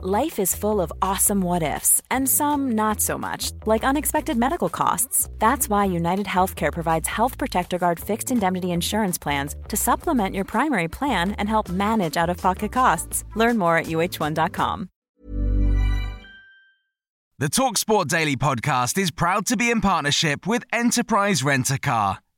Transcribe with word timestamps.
Life 0.00 0.38
is 0.38 0.54
full 0.54 0.80
of 0.80 0.92
awesome 1.02 1.40
what 1.40 1.64
ifs, 1.64 2.00
and 2.08 2.28
some 2.28 2.70
not 2.76 3.00
so 3.00 3.18
much, 3.18 3.50
like 3.66 3.82
unexpected 3.82 4.36
medical 4.36 4.68
costs. 4.68 5.28
That's 5.40 5.68
why 5.68 5.86
United 5.86 6.26
Healthcare 6.26 6.72
provides 6.72 7.08
Health 7.08 7.36
Protector 7.36 7.78
Guard 7.78 7.98
fixed 7.98 8.30
indemnity 8.30 8.70
insurance 8.70 9.18
plans 9.18 9.56
to 9.66 9.76
supplement 9.76 10.36
your 10.36 10.44
primary 10.44 10.86
plan 10.86 11.32
and 11.32 11.48
help 11.48 11.68
manage 11.68 12.16
out 12.16 12.30
of 12.30 12.36
pocket 12.36 12.70
costs. 12.70 13.24
Learn 13.34 13.58
more 13.58 13.76
at 13.76 13.86
uh1.com. 13.86 14.88
The 17.40 17.48
Talksport 17.48 18.06
Daily 18.06 18.36
podcast 18.36 18.98
is 18.98 19.10
proud 19.10 19.46
to 19.46 19.56
be 19.56 19.68
in 19.68 19.80
partnership 19.80 20.46
with 20.46 20.62
Enterprise 20.72 21.42
Rent 21.42 21.72
a 21.72 21.78
Car. 21.78 22.18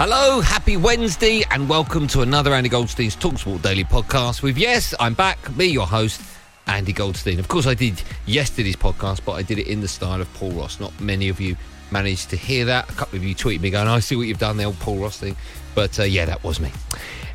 Hello, 0.00 0.40
happy 0.40 0.76
Wednesday, 0.76 1.42
and 1.50 1.68
welcome 1.68 2.06
to 2.06 2.20
another 2.20 2.54
Andy 2.54 2.68
Goldstein's 2.68 3.16
Talksport 3.16 3.62
Daily 3.62 3.82
podcast 3.82 4.42
with, 4.42 4.56
yes, 4.56 4.94
I'm 5.00 5.12
back, 5.14 5.56
me, 5.56 5.64
your 5.64 5.88
host, 5.88 6.22
Andy 6.68 6.92
Goldstein. 6.92 7.40
Of 7.40 7.48
course, 7.48 7.66
I 7.66 7.74
did 7.74 8.00
yesterday's 8.24 8.76
podcast, 8.76 9.24
but 9.24 9.32
I 9.32 9.42
did 9.42 9.58
it 9.58 9.66
in 9.66 9.80
the 9.80 9.88
style 9.88 10.20
of 10.20 10.32
Paul 10.34 10.52
Ross. 10.52 10.78
Not 10.78 11.00
many 11.00 11.28
of 11.28 11.40
you 11.40 11.56
managed 11.90 12.30
to 12.30 12.36
hear 12.36 12.64
that. 12.66 12.88
A 12.88 12.92
couple 12.92 13.16
of 13.16 13.24
you 13.24 13.34
tweeted 13.34 13.60
me 13.60 13.70
going, 13.70 13.88
I 13.88 13.98
see 13.98 14.14
what 14.14 14.28
you've 14.28 14.38
done, 14.38 14.56
the 14.56 14.62
old 14.62 14.78
Paul 14.78 14.98
Ross 14.98 15.18
thing. 15.18 15.34
But 15.74 15.98
uh, 15.98 16.04
yeah, 16.04 16.26
that 16.26 16.44
was 16.44 16.60
me. 16.60 16.70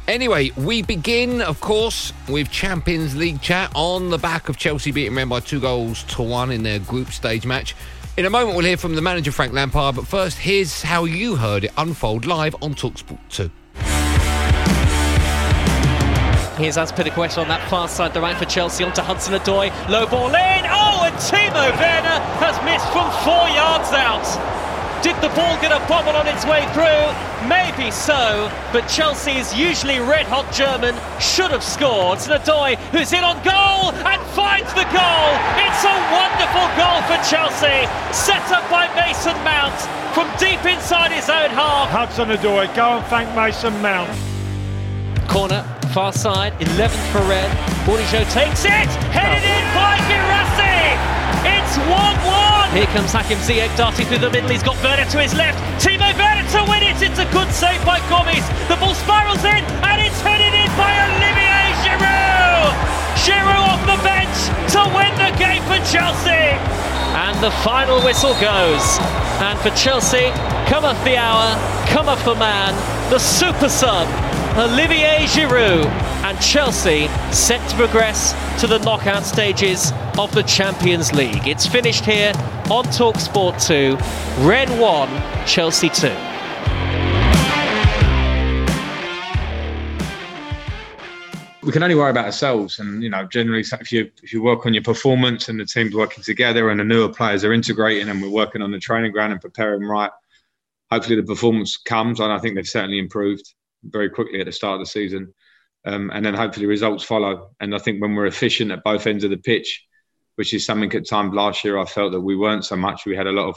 Anyway, 0.08 0.52
we 0.56 0.84
begin, 0.84 1.42
of 1.42 1.60
course, 1.60 2.14
with 2.30 2.50
Champions 2.50 3.14
League 3.14 3.42
chat 3.42 3.74
on 3.76 4.10
the 4.10 4.18
back 4.18 4.48
of 4.48 4.56
Chelsea 4.56 4.94
beating 4.94 5.16
Rennes 5.16 5.30
by 5.30 5.42
two 5.42 5.60
goals 5.60 6.04
to 6.04 6.22
one 6.24 6.50
in 6.50 6.64
their 6.64 6.80
group 6.80 7.10
stage 7.10 7.46
match. 7.46 7.76
In 8.16 8.28
a 8.28 8.30
moment, 8.30 8.56
we'll 8.56 8.66
hear 8.66 8.78
from 8.78 8.94
the 8.94 9.02
manager, 9.02 9.32
Frank 9.32 9.54
Lampard, 9.54 9.96
but 9.96 10.06
first, 10.06 10.38
here's 10.38 10.84
how 10.84 11.06
you 11.06 11.36
heard 11.36 11.64
it 11.64 11.72
unfold 11.78 12.28
live 12.28 12.56
on 12.62 12.76
Talksport 12.76 13.18
2. 13.30 13.50
Here's 16.62 16.78
Azpilicueta 16.78 17.42
on 17.42 17.48
that 17.48 17.68
far 17.72 17.88
side, 17.88 18.14
the 18.14 18.22
right 18.22 18.38
for 18.38 18.46
Chelsea 18.46 18.84
onto 18.84 19.02
Hudson 19.02 19.34
Odoi, 19.34 19.72
low 19.90 20.06
ball 20.06 20.28
in, 20.28 20.34
oh, 20.36 21.02
and 21.06 21.16
Timo 21.16 21.72
Werner 21.74 22.22
has 22.38 22.54
missed 22.64 22.86
from 22.94 23.10
four 23.26 23.50
yards 23.50 23.92
out. 23.94 24.63
Did 25.04 25.18
the 25.18 25.28
ball 25.36 25.60
get 25.60 25.76
a 25.76 25.86
bobble 25.90 26.16
on 26.16 26.28
its 26.28 26.46
way 26.46 26.64
through? 26.72 27.12
Maybe 27.50 27.92
so, 27.92 28.50
but 28.72 28.88
Chelsea's 28.88 29.54
usually 29.54 30.00
red 30.00 30.26
hot 30.28 30.48
German 30.54 30.96
should 31.20 31.52
have 31.52 31.62
scored. 31.62 32.20
Odoi, 32.20 32.80
who's 32.96 33.12
in 33.12 33.22
on 33.22 33.36
goal 33.44 33.92
and 33.92 34.22
finds 34.32 34.72
the 34.72 34.88
goal. 34.96 35.28
It's 35.60 35.84
a 35.84 35.98
wonderful 36.08 36.68
goal 36.80 37.04
for 37.04 37.20
Chelsea, 37.28 37.84
set 38.16 38.48
up 38.56 38.64
by 38.72 38.88
Mason 38.96 39.36
Mount 39.44 39.76
from 40.16 40.32
deep 40.40 40.64
inside 40.64 41.12
his 41.12 41.28
own 41.28 41.50
half. 41.52 41.90
Hudson 41.90 42.30
Odoi, 42.30 42.74
go 42.74 42.96
and 42.96 43.06
thank 43.08 43.28
Mason 43.36 43.76
Mount. 43.82 44.08
Corner, 45.28 45.68
far 45.92 46.14
side, 46.14 46.54
11th 46.60 47.12
for 47.12 47.20
Red. 47.28 47.52
Bourigeaud 47.84 48.32
takes 48.32 48.64
it, 48.64 48.88
headed 49.12 49.44
in 49.44 49.66
by 49.76 50.00
Guirassy. 50.08 51.13
It's 51.74 51.82
1-1. 51.90 52.78
Here 52.78 52.86
comes 52.94 53.10
Hakim 53.10 53.42
Ziyech 53.42 53.76
darting 53.76 54.06
through 54.06 54.22
the 54.22 54.30
middle. 54.30 54.48
He's 54.48 54.62
got 54.62 54.78
Werner 54.86 55.10
to 55.10 55.18
his 55.18 55.34
left. 55.34 55.58
Timo 55.82 56.06
Werner 56.14 56.46
to 56.54 56.62
win 56.70 56.86
it. 56.86 57.02
It's 57.02 57.18
a 57.18 57.26
good 57.34 57.50
save 57.50 57.82
by 57.82 57.98
Gomis. 58.14 58.46
The 58.70 58.78
ball 58.78 58.94
spirals 58.94 59.42
in 59.42 59.66
and 59.82 59.98
it's 59.98 60.22
headed 60.22 60.54
in 60.54 60.70
by 60.78 60.94
Olivier 61.02 61.74
Giroud. 61.82 62.78
Giroud 63.26 63.74
off 63.74 63.82
the 63.90 63.98
bench 64.06 64.38
to 64.70 64.86
win 64.94 65.10
the 65.18 65.34
game 65.42 65.66
for 65.66 65.82
Chelsea. 65.90 66.54
And 67.18 67.34
the 67.42 67.50
final 67.66 67.98
whistle 68.06 68.38
goes. 68.38 68.86
And 69.42 69.58
for 69.58 69.74
Chelsea, 69.74 70.30
come 70.70 70.86
cometh 70.86 71.04
the 71.04 71.18
hour, 71.18 71.58
come 71.90 72.06
cometh 72.06 72.24
the 72.24 72.36
man, 72.36 72.78
the 73.10 73.18
super 73.18 73.68
sub, 73.68 74.06
Olivier 74.62 75.26
Giroud. 75.26 75.90
And 76.22 76.40
Chelsea 76.40 77.08
set 77.34 77.68
to 77.72 77.76
progress 77.76 78.38
to 78.62 78.68
the 78.68 78.78
knockout 78.78 79.24
stages 79.24 79.92
of 80.18 80.34
the 80.34 80.44
Champions 80.44 81.14
League. 81.14 81.48
It's 81.48 81.66
finished 81.66 82.06
here 82.06 82.34
on 82.70 82.86
Talksport 82.86 83.66
2. 83.66 83.98
Rennes 84.46 84.80
1, 84.80 85.46
Chelsea 85.48 85.90
2. 85.90 86.34
we 91.64 91.72
can 91.72 91.82
only 91.82 91.96
worry 91.96 92.10
about 92.10 92.26
ourselves 92.26 92.80
and 92.80 93.02
you 93.02 93.10
know 93.10 93.26
generally 93.26 93.62
if 93.62 93.92
you 93.92 94.12
if 94.22 94.34
you 94.34 94.44
work 94.44 94.66
on 94.66 94.74
your 94.74 94.84
performance 94.84 95.48
and 95.48 95.60
the 95.60 95.66
team's 95.66 95.96
working 95.96 96.24
together 96.24 96.70
and 96.70 96.80
the 96.80 96.84
newer 96.84 97.08
players 97.08 97.44
are 97.44 97.54
integrating 97.54 98.10
and 98.10 98.22
we're 98.22 98.30
working 98.30 98.62
on 98.62 98.72
the 98.72 98.80
training 98.80 99.12
ground 99.12 99.32
and 99.32 99.42
preparing 99.42 99.84
right 99.84 100.12
hopefully 100.92 101.16
the 101.16 101.24
performance 101.24 101.78
comes 101.78 102.20
and 102.20 102.34
i 102.34 102.38
think 102.38 102.56
they've 102.56 102.68
certainly 102.68 103.00
improved 103.00 103.54
very 103.86 104.10
quickly 104.10 104.40
at 104.40 104.46
the 104.46 104.52
start 104.52 104.74
of 104.74 104.82
the 104.82 104.86
season 104.86 105.34
um, 105.86 106.12
and 106.14 106.26
then 106.26 106.34
hopefully 106.34 106.66
results 106.66 107.04
follow 107.04 107.52
and 107.62 107.74
i 107.74 107.78
think 107.78 108.02
when 108.02 108.14
we're 108.14 108.26
efficient 108.26 108.72
at 108.72 108.84
both 108.84 109.08
ends 109.08 109.24
of 109.24 109.30
the 109.30 109.38
pitch 109.38 109.86
which 110.36 110.54
is 110.54 110.66
something 110.66 110.94
at 110.94 111.08
times 111.08 111.34
last 111.34 111.64
year 111.64 111.78
I 111.78 111.86
felt 111.86 112.12
that 112.14 112.22
we 112.22 112.36
weren't 112.36 112.66
so 112.66 112.76
much. 112.76 113.06
We 113.06 113.16
had 113.16 113.28
a 113.28 113.32
lot 113.32 113.50
of 113.50 113.56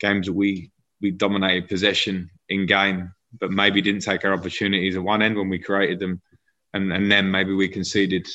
games 0.00 0.26
that 0.26 0.32
we 0.32 0.70
we 1.00 1.10
dominated 1.10 1.68
possession 1.68 2.30
in 2.48 2.66
game, 2.66 3.12
but 3.40 3.50
maybe 3.50 3.82
didn't 3.82 4.02
take 4.02 4.24
our 4.24 4.32
opportunities 4.32 4.96
at 4.96 5.02
one 5.02 5.20
end 5.20 5.36
when 5.36 5.48
we 5.48 5.58
created 5.58 5.98
them, 6.00 6.20
and 6.74 6.92
and 6.92 7.10
then 7.10 7.30
maybe 7.30 7.52
we 7.52 7.68
conceded, 7.68 8.26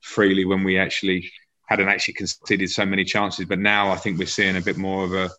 freely 0.00 0.44
when 0.44 0.64
we 0.64 0.78
actually 0.78 1.30
hadn't 1.66 1.88
actually 1.88 2.14
conceded 2.14 2.70
so 2.70 2.84
many 2.84 3.04
chances. 3.04 3.44
But 3.44 3.58
now 3.58 3.90
I 3.90 3.96
think 3.96 4.18
we're 4.18 4.26
seeing 4.26 4.56
a 4.56 4.62
bit 4.62 4.76
more 4.76 5.04
of 5.04 5.12
a 5.12 5.30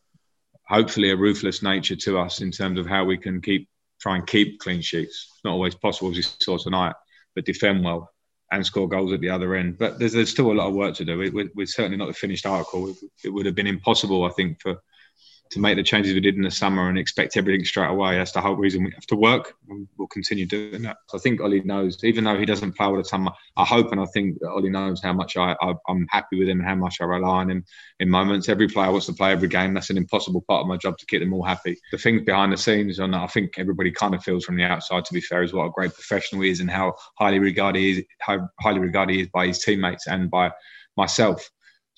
hopefully 0.67 1.11
a 1.11 1.17
ruthless 1.17 1.61
nature 1.61 1.95
to 1.95 2.19
us 2.19 2.41
in 2.41 2.51
terms 2.51 2.79
of 2.79 2.87
how 2.87 3.03
we 3.03 3.17
can 3.17 3.41
keep 3.41 3.67
try 3.99 4.15
and 4.15 4.25
keep 4.25 4.59
clean 4.59 4.81
sheets. 4.81 5.27
It's 5.33 5.41
not 5.43 5.53
always 5.53 5.75
possible 5.75 6.11
as 6.11 6.17
you 6.17 6.23
saw 6.23 6.57
tonight, 6.57 6.95
but 7.35 7.45
defend 7.45 7.83
well 7.83 8.09
and 8.51 8.65
score 8.65 8.87
goals 8.87 9.13
at 9.13 9.21
the 9.21 9.29
other 9.29 9.55
end. 9.55 9.77
But 9.77 9.97
there's, 9.97 10.13
there's 10.13 10.29
still 10.29 10.51
a 10.51 10.53
lot 10.53 10.67
of 10.67 10.73
work 10.73 10.95
to 10.95 11.05
do. 11.05 11.17
We, 11.17 11.49
we're 11.55 11.65
certainly 11.65 11.97
not 11.97 12.07
the 12.07 12.13
finished 12.13 12.45
article. 12.45 12.93
It 13.23 13.29
would 13.29 13.45
have 13.45 13.55
been 13.55 13.67
impossible, 13.67 14.25
I 14.25 14.29
think, 14.29 14.61
for 14.61 14.81
to 15.51 15.59
make 15.59 15.75
the 15.75 15.83
changes 15.83 16.13
we 16.13 16.21
did 16.21 16.35
in 16.35 16.41
the 16.41 16.51
summer 16.51 16.87
and 16.87 16.97
expect 16.97 17.35
everything 17.35 17.65
straight 17.65 17.89
away. 17.89 18.17
That's 18.17 18.31
the 18.31 18.39
whole 18.39 18.55
reason 18.55 18.83
we 18.83 18.91
have 18.91 19.05
to 19.07 19.17
work. 19.17 19.53
We'll 19.97 20.07
continue 20.07 20.45
doing 20.45 20.81
that. 20.83 20.97
So 21.09 21.17
I 21.17 21.21
think 21.21 21.41
Ollie 21.41 21.61
knows, 21.61 22.01
even 22.03 22.23
though 22.23 22.37
he 22.37 22.45
doesn't 22.45 22.71
play 22.73 22.85
all 22.85 22.95
the 22.95 23.03
time, 23.03 23.27
I 23.57 23.65
hope 23.65 23.91
and 23.91 23.99
I 23.99 24.05
think 24.05 24.39
that 24.39 24.49
Ollie 24.49 24.69
knows 24.69 25.01
how 25.01 25.11
much 25.11 25.35
I, 25.35 25.55
I, 25.61 25.73
am 25.89 26.07
happy 26.09 26.39
with 26.39 26.47
him 26.47 26.59
and 26.59 26.67
how 26.67 26.75
much 26.75 27.01
I 27.01 27.03
rely 27.03 27.41
on 27.41 27.51
him 27.51 27.65
in 27.99 28.09
moments. 28.09 28.47
Every 28.47 28.69
player 28.69 28.91
wants 28.91 29.07
to 29.07 29.13
play 29.13 29.33
every 29.33 29.49
game. 29.49 29.73
That's 29.73 29.89
an 29.89 29.97
impossible 29.97 30.43
part 30.47 30.61
of 30.61 30.67
my 30.67 30.77
job 30.77 30.97
to 30.97 31.05
keep 31.05 31.19
them 31.19 31.33
all 31.33 31.43
happy. 31.43 31.77
The 31.91 31.97
things 31.97 32.23
behind 32.23 32.53
the 32.53 32.57
scenes, 32.57 32.99
and 32.99 33.13
I 33.13 33.27
think 33.27 33.55
everybody 33.57 33.91
kind 33.91 34.15
of 34.15 34.23
feels 34.23 34.45
from 34.45 34.55
the 34.55 34.63
outside, 34.63 35.03
to 35.05 35.13
be 35.13 35.21
fair, 35.21 35.43
is 35.43 35.53
what 35.53 35.65
a 35.65 35.71
great 35.71 35.93
professional 35.93 36.43
he 36.43 36.49
is 36.49 36.61
and 36.61 36.71
how 36.71 36.93
highly 37.19 37.39
regarded 37.39 37.79
he 37.79 37.91
is, 37.91 38.03
how 38.19 38.47
highly 38.61 38.79
regarded 38.79 39.15
he 39.15 39.21
is 39.21 39.27
by 39.27 39.47
his 39.47 39.59
teammates 39.59 40.07
and 40.07 40.31
by 40.31 40.51
myself. 40.95 41.49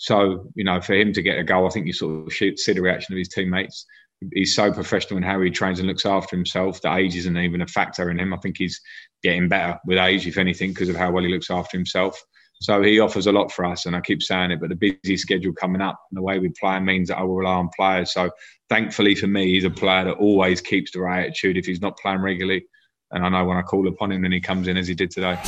So, 0.04 0.52
you 0.54 0.66
know, 0.66 0.82
for 0.82 0.96
him 0.96 1.14
to 1.14 1.22
get 1.22 1.38
a 1.38 1.46
goal, 1.46 1.66
I 1.66 1.70
think 1.70 1.88
you 1.88 1.94
sort 1.94 2.28
of 2.28 2.34
see 2.34 2.74
the 2.74 2.82
reaction 2.82 3.14
of 3.14 3.18
his 3.18 3.30
teammates. 3.30 3.86
He's 4.34 4.54
so 4.54 4.70
professional 4.70 5.16
in 5.16 5.24
how 5.24 5.40
he 5.40 5.50
trains 5.50 5.80
and 5.80 5.88
looks 5.88 6.06
after 6.06 6.36
himself 6.36 6.82
that 6.82 6.98
age 6.98 7.16
isn't 7.16 7.38
even 7.38 7.62
a 7.62 7.68
factor 7.68 8.12
in 8.12 8.20
him. 8.20 8.34
I 8.34 8.38
think 8.38 8.58
he's 8.58 8.82
getting 9.24 9.48
better 9.48 9.80
with 9.86 9.98
age, 9.98 10.28
if 10.28 10.38
anything, 10.38 10.72
because 10.72 10.90
of 10.90 10.98
how 10.98 11.10
well 11.10 11.24
he 11.24 11.30
looks 11.30 11.50
after 11.50 11.78
himself. 11.78 12.22
So 12.60 12.82
he 12.82 13.00
offers 13.00 13.28
a 13.28 13.32
lot 13.32 13.50
for 13.50 13.64
us, 13.64 13.86
and 13.86 13.96
I 13.96 14.02
keep 14.02 14.22
saying 14.22 14.52
it. 14.52 14.60
But 14.60 14.72
the 14.72 14.76
busy 14.76 15.16
schedule 15.16 15.54
coming 15.54 15.82
up 15.82 15.98
and 16.12 16.18
the 16.18 16.22
way 16.22 16.38
we 16.38 16.50
play 16.50 16.78
means 16.82 17.08
that 17.08 17.20
I 17.20 17.24
will 17.24 17.38
rely 17.38 17.54
on 17.54 17.70
players. 17.74 18.12
So 18.12 18.30
thankfully 18.68 19.16
for 19.16 19.28
me, 19.28 19.54
he's 19.54 19.64
a 19.64 19.70
player 19.70 20.04
that 20.04 20.16
always 20.16 20.60
keeps 20.60 20.92
the 20.92 21.00
right 21.00 21.22
attitude 21.22 21.56
if 21.56 21.66
he's 21.66 21.82
not 21.82 21.98
playing 21.98 22.20
regularly. 22.20 22.66
And 23.12 23.26
I 23.26 23.30
know 23.30 23.46
when 23.46 23.56
I 23.56 23.62
call 23.62 23.88
upon 23.88 24.12
him, 24.12 24.22
then 24.22 24.34
he 24.34 24.42
comes 24.42 24.68
in 24.68 24.76
as 24.76 24.86
he 24.86 24.96
did 24.96 25.12
today. 25.12 25.40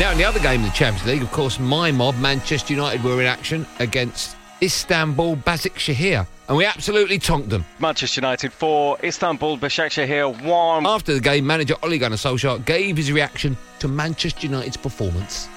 Now, 0.00 0.10
in 0.10 0.16
the 0.16 0.24
other 0.24 0.40
game 0.40 0.64
of 0.64 0.70
the 0.70 0.74
Champions 0.74 1.06
League, 1.06 1.22
of 1.22 1.30
course, 1.30 1.60
my 1.60 1.92
mob, 1.92 2.16
Manchester 2.16 2.72
United, 2.72 3.04
were 3.04 3.20
in 3.20 3.26
action 3.26 3.66
against 3.78 4.36
Istanbul 4.62 5.36
Basaksehir, 5.36 6.26
and 6.48 6.56
we 6.56 6.64
absolutely 6.64 7.18
tonked 7.18 7.50
them. 7.50 7.64
Manchester 7.78 8.20
United 8.20 8.52
4, 8.54 8.98
Istanbul 9.04 9.58
Basaksehir 9.58 10.42
1. 10.42 10.86
After 10.86 11.12
the 11.12 11.20
game, 11.20 11.46
manager 11.46 11.74
Ole 11.82 11.98
Gunnar 11.98 12.16
Solskjaer 12.16 12.64
gave 12.64 12.96
his 12.96 13.12
reaction 13.12 13.56
to 13.80 13.86
Manchester 13.86 14.46
United's 14.46 14.78
performance. 14.78 15.48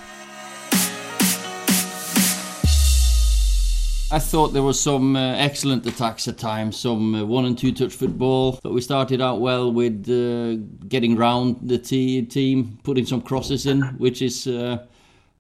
I 4.16 4.20
thought 4.20 4.54
there 4.54 4.64
was 4.64 4.80
some 4.80 5.18
uh, 5.18 5.36
excellent 5.36 5.86
attacks 5.86 6.26
at 6.30 6.38
times, 6.38 6.78
some 6.78 7.16
uh, 7.16 7.26
one 7.26 7.44
and 7.44 7.58
two 7.58 7.74
touch 7.74 7.94
football. 7.94 8.58
But 8.64 8.72
we 8.72 8.80
started 8.80 9.20
out 9.20 9.42
well 9.42 9.70
with 9.70 10.08
uh, 10.08 10.56
getting 10.88 11.18
round 11.18 11.58
the 11.62 11.78
team, 11.78 12.80
putting 12.84 13.06
some 13.06 13.22
crosses 13.22 13.66
in, 13.66 13.82
which 13.98 14.22
is, 14.22 14.48
uh, 14.48 14.86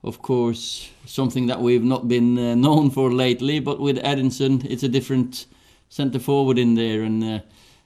of 0.03 0.21
course, 0.21 0.89
something 1.05 1.47
that 1.47 1.61
we've 1.61 1.85
not 1.85 2.09
been 2.09 2.37
uh, 2.37 2.55
known 2.55 2.89
for 2.91 3.13
lately. 3.13 3.61
But 3.61 3.79
with 3.79 3.97
Edinson, 4.03 4.65
it's 4.65 4.83
a 4.83 4.89
different 4.89 5.45
centre 5.87 6.19
forward 6.19 6.57
in 6.57 6.75
there, 6.75 7.03
and 7.03 7.23
uh, 7.23 7.39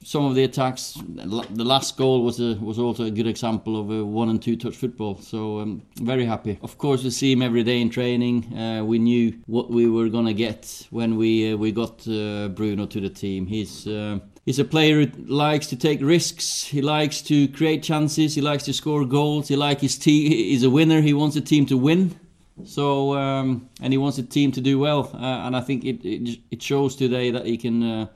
some 0.04 0.26
of 0.26 0.36
the 0.36 0.44
attacks. 0.44 0.98
The 1.04 1.64
last 1.64 1.98
goal 1.98 2.24
was 2.24 2.40
a, 2.40 2.56
was 2.56 2.80
also 2.80 3.06
a 3.06 3.12
good 3.12 3.28
example 3.28 3.80
of 3.80 3.92
a 3.92 4.04
one 4.04 4.30
and 4.30 4.42
two 4.42 4.56
touch 4.56 4.76
football. 4.76 5.18
So 5.18 5.60
I'm 5.60 5.82
very 6.02 6.26
happy. 6.26 6.58
Of 6.62 6.78
course, 6.78 7.04
we 7.04 7.10
see 7.10 7.32
him 7.32 7.42
every 7.42 7.64
day 7.64 7.82
in 7.82 7.90
training. 7.90 8.58
Uh, 8.58 8.84
we 8.86 9.00
knew 9.00 9.38
what 9.46 9.70
we 9.70 9.90
were 9.90 10.10
gonna 10.10 10.34
get 10.34 10.88
when 10.90 11.18
we 11.18 11.54
uh, 11.54 11.58
we 11.58 11.72
got 11.72 12.08
uh, 12.08 12.48
Bruno 12.50 12.86
to 12.86 13.02
the 13.02 13.10
team. 13.10 13.46
He's 13.46 13.88
uh, 13.88 14.20
He's 14.46 14.58
a 14.58 14.66
player 14.66 15.06
who 15.06 15.12
likes 15.28 15.68
to 15.68 15.76
take 15.76 16.02
risks. 16.02 16.64
He 16.64 16.82
likes 16.82 17.22
to 17.24 17.48
create 17.50 17.84
chances. 17.84 18.34
He 18.34 18.42
likes 18.42 18.64
to 18.64 18.74
score 18.74 19.06
goals. 19.06 19.48
He 19.48 19.56
likes 19.56 19.84
his 19.84 19.96
team. 19.96 20.32
He's 20.32 20.64
a 20.64 20.72
winner. 20.72 21.02
He 21.02 21.14
wants 21.14 21.36
the 21.36 21.42
team 21.42 21.68
to 21.68 21.78
win. 21.78 22.20
So 22.66 23.14
um, 23.14 23.70
and 23.80 23.94
he 23.94 23.98
wants 23.98 24.18
the 24.18 24.24
team 24.24 24.52
to 24.54 24.62
do 24.62 24.80
well. 24.80 25.12
Uh, 25.14 25.46
and 25.46 25.56
I 25.56 25.62
think 25.62 25.86
it, 25.86 26.04
it, 26.04 26.40
it 26.50 26.64
shows 26.64 26.96
today 26.96 27.30
that 27.30 27.46
he 27.46 27.58
can 27.58 27.84
uh, 27.84 28.08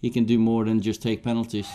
he 0.00 0.10
can 0.10 0.24
do 0.24 0.38
more 0.38 0.64
than 0.64 0.80
just 0.80 1.02
take 1.02 1.22
penalties. 1.22 1.68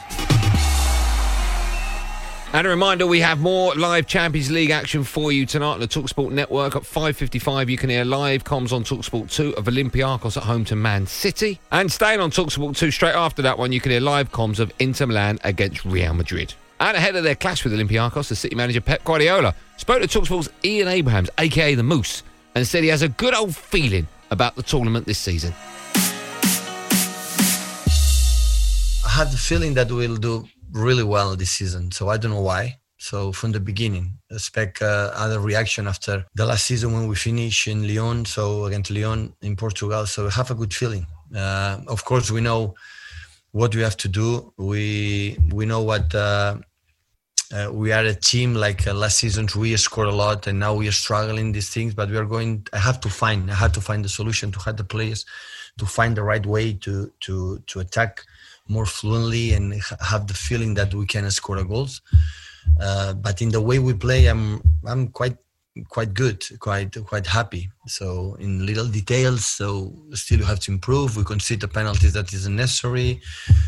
And 2.54 2.66
a 2.66 2.70
reminder, 2.70 3.06
we 3.06 3.20
have 3.20 3.42
more 3.42 3.76
live 3.76 4.08
Champions 4.08 4.50
League 4.50 4.70
action 4.70 5.04
for 5.04 5.30
you 5.30 5.46
tonight 5.46 5.74
on 5.74 5.80
the 5.82 5.90
Talksport 5.90 6.32
network 6.32 6.78
at 6.78 6.84
5.55. 6.84 7.70
You 7.70 7.76
can 7.76 7.90
hear 7.90 8.06
live 8.06 8.46
comms 8.46 8.72
on 8.72 8.86
Talksport 8.86 9.30
2 9.30 9.58
of 9.58 9.66
Olympiacos 9.66 10.38
at 10.38 10.44
home 10.44 10.64
to 10.66 10.76
Man 10.78 11.06
City. 11.06 11.60
And 11.74 11.92
staying 11.92 12.22
on 12.22 12.32
Talksport 12.32 12.78
2, 12.78 12.92
straight 12.92 13.14
after 13.14 13.42
that 13.42 13.58
one, 13.58 13.74
you 13.74 13.82
can 13.82 13.92
hear 13.92 14.00
live 14.00 14.32
comms 14.32 14.60
of 14.60 14.72
Inter 14.80 15.08
Milan 15.08 15.38
against 15.44 15.84
Real 15.84 16.14
Madrid. 16.14 16.54
And 16.80 16.96
ahead 16.96 17.18
of 17.18 17.26
their 17.26 17.36
clash 17.36 17.66
with 17.66 17.74
Olympiacos, 17.74 18.30
the 18.30 18.38
City 18.38 18.56
manager 18.56 18.80
Pep 18.80 19.04
Guardiola 19.04 19.54
spoke 19.76 20.02
to 20.02 20.08
Talksport's 20.08 20.48
Ian 20.64 20.88
Abrahams, 20.88 21.30
aka 21.38 21.76
the 21.76 21.84
Moose, 21.84 22.24
and 22.56 22.66
said 22.66 22.84
he 22.84 22.90
has 22.90 23.02
a 23.02 23.10
good 23.10 23.34
old 23.34 23.54
feeling 23.54 24.08
about 24.32 24.56
the 24.56 24.64
tournament 24.64 25.06
this 25.06 25.20
season. 25.20 25.54
Had 29.16 29.32
the 29.32 29.38
feeling 29.38 29.74
that 29.76 29.90
we'll 29.90 30.18
do 30.18 30.46
really 30.74 31.04
well 31.04 31.38
this 31.38 31.52
season. 31.52 31.90
So 31.92 32.10
I 32.10 32.18
don't 32.18 32.32
know 32.32 32.48
why. 32.54 32.64
So 32.98 33.32
from 33.32 33.54
the 33.54 33.62
beginning, 33.62 34.18
expect 34.30 34.82
uh, 34.82 35.12
other 35.16 35.40
reaction 35.40 35.88
after 35.88 36.26
the 36.36 36.46
last 36.46 36.66
season 36.66 36.92
when 36.92 37.08
we 37.08 37.16
finish 37.16 37.68
in 37.68 37.88
Lyon. 37.88 38.26
So 38.26 38.66
against 38.66 38.92
Lyon 38.92 39.34
in 39.42 39.56
Portugal. 39.56 40.06
So 40.06 40.28
have 40.30 40.52
a 40.52 40.56
good 40.56 40.74
feeling. 40.74 41.08
Uh, 41.34 41.80
of 41.88 42.04
course, 42.04 42.30
we 42.30 42.42
know 42.42 42.76
what 43.52 43.74
we 43.74 43.82
have 43.88 43.98
to 43.98 44.10
do. 44.10 44.54
We 44.58 45.38
we 45.58 45.66
know 45.66 45.82
what. 45.82 46.14
Uh, 46.14 46.58
uh, 47.54 47.70
we 47.72 47.92
are 47.92 48.04
a 48.04 48.16
team 48.32 48.56
like 48.56 48.88
uh, 48.88 48.94
last 48.94 49.18
season 49.18 49.48
we 49.56 49.78
scored 49.78 50.08
a 50.08 50.18
lot 50.26 50.48
and 50.48 50.60
now 50.60 50.74
we 50.74 50.88
are 50.88 50.98
struggling 51.04 51.52
these 51.52 51.70
things 51.70 51.94
but 51.94 52.10
we 52.10 52.18
are 52.18 52.26
going 52.26 52.66
i 52.74 52.80
have 52.80 53.00
to 53.00 53.08
find 53.08 53.52
i 53.52 53.54
have 53.54 53.72
to 53.72 53.80
find 53.80 54.04
the 54.04 54.10
solution 54.10 54.52
to 54.52 54.60
have 54.66 54.76
the 54.78 54.84
players 54.84 55.28
to 55.78 55.86
find 55.86 56.18
the 56.18 56.24
right 56.24 56.46
way 56.48 56.74
to 56.74 57.12
to 57.20 57.60
to 57.68 57.80
attack 57.80 58.26
more 58.68 58.86
fluently 58.86 59.54
and 59.54 59.74
have 60.02 60.28
the 60.28 60.34
feeling 60.34 60.74
that 60.76 60.94
we 60.94 61.06
can 61.06 61.30
score 61.32 61.64
goals. 61.64 62.02
Uh, 62.82 63.14
but 63.14 63.42
in 63.42 63.50
the 63.50 63.62
way 63.62 63.80
we 63.80 63.94
play, 63.94 64.28
I'm 64.28 64.62
I'm 64.86 65.10
quite 65.10 65.38
quite 65.90 66.14
good, 66.14 66.44
quite 66.60 66.96
quite 67.06 67.28
happy. 67.28 67.70
So 67.88 68.36
in 68.40 68.66
little 68.66 68.88
details, 68.88 69.46
so 69.46 69.94
still 70.14 70.40
you 70.40 70.46
have 70.46 70.60
to 70.62 70.72
improve. 70.72 71.16
We 71.16 71.24
concede 71.24 71.62
the 71.62 71.68
penalties 71.68 72.14
that 72.14 72.34
isn't 72.34 72.56
necessary. 72.56 73.22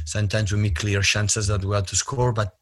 Sometimes 0.06 0.52
we 0.52 0.60
make 0.60 0.76
clear 0.76 1.02
chances 1.02 1.48
that 1.48 1.64
we 1.64 1.76
have 1.76 1.88
to 1.88 1.96
score, 1.96 2.32
but 2.32 2.58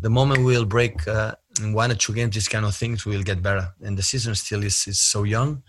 the 0.00 0.10
moment 0.10 0.44
we'll 0.44 0.64
break 0.64 1.06
uh, 1.06 1.36
one 1.60 1.92
or 1.92 1.94
two 1.94 2.12
games, 2.12 2.34
these 2.34 2.48
kind 2.48 2.64
of 2.64 2.74
things, 2.74 3.06
we'll 3.06 3.22
get 3.22 3.40
better. 3.42 3.68
And 3.82 3.96
the 3.96 4.02
season 4.02 4.34
still 4.34 4.64
is, 4.64 4.88
is 4.88 4.98
so 4.98 5.22
young 5.22 5.62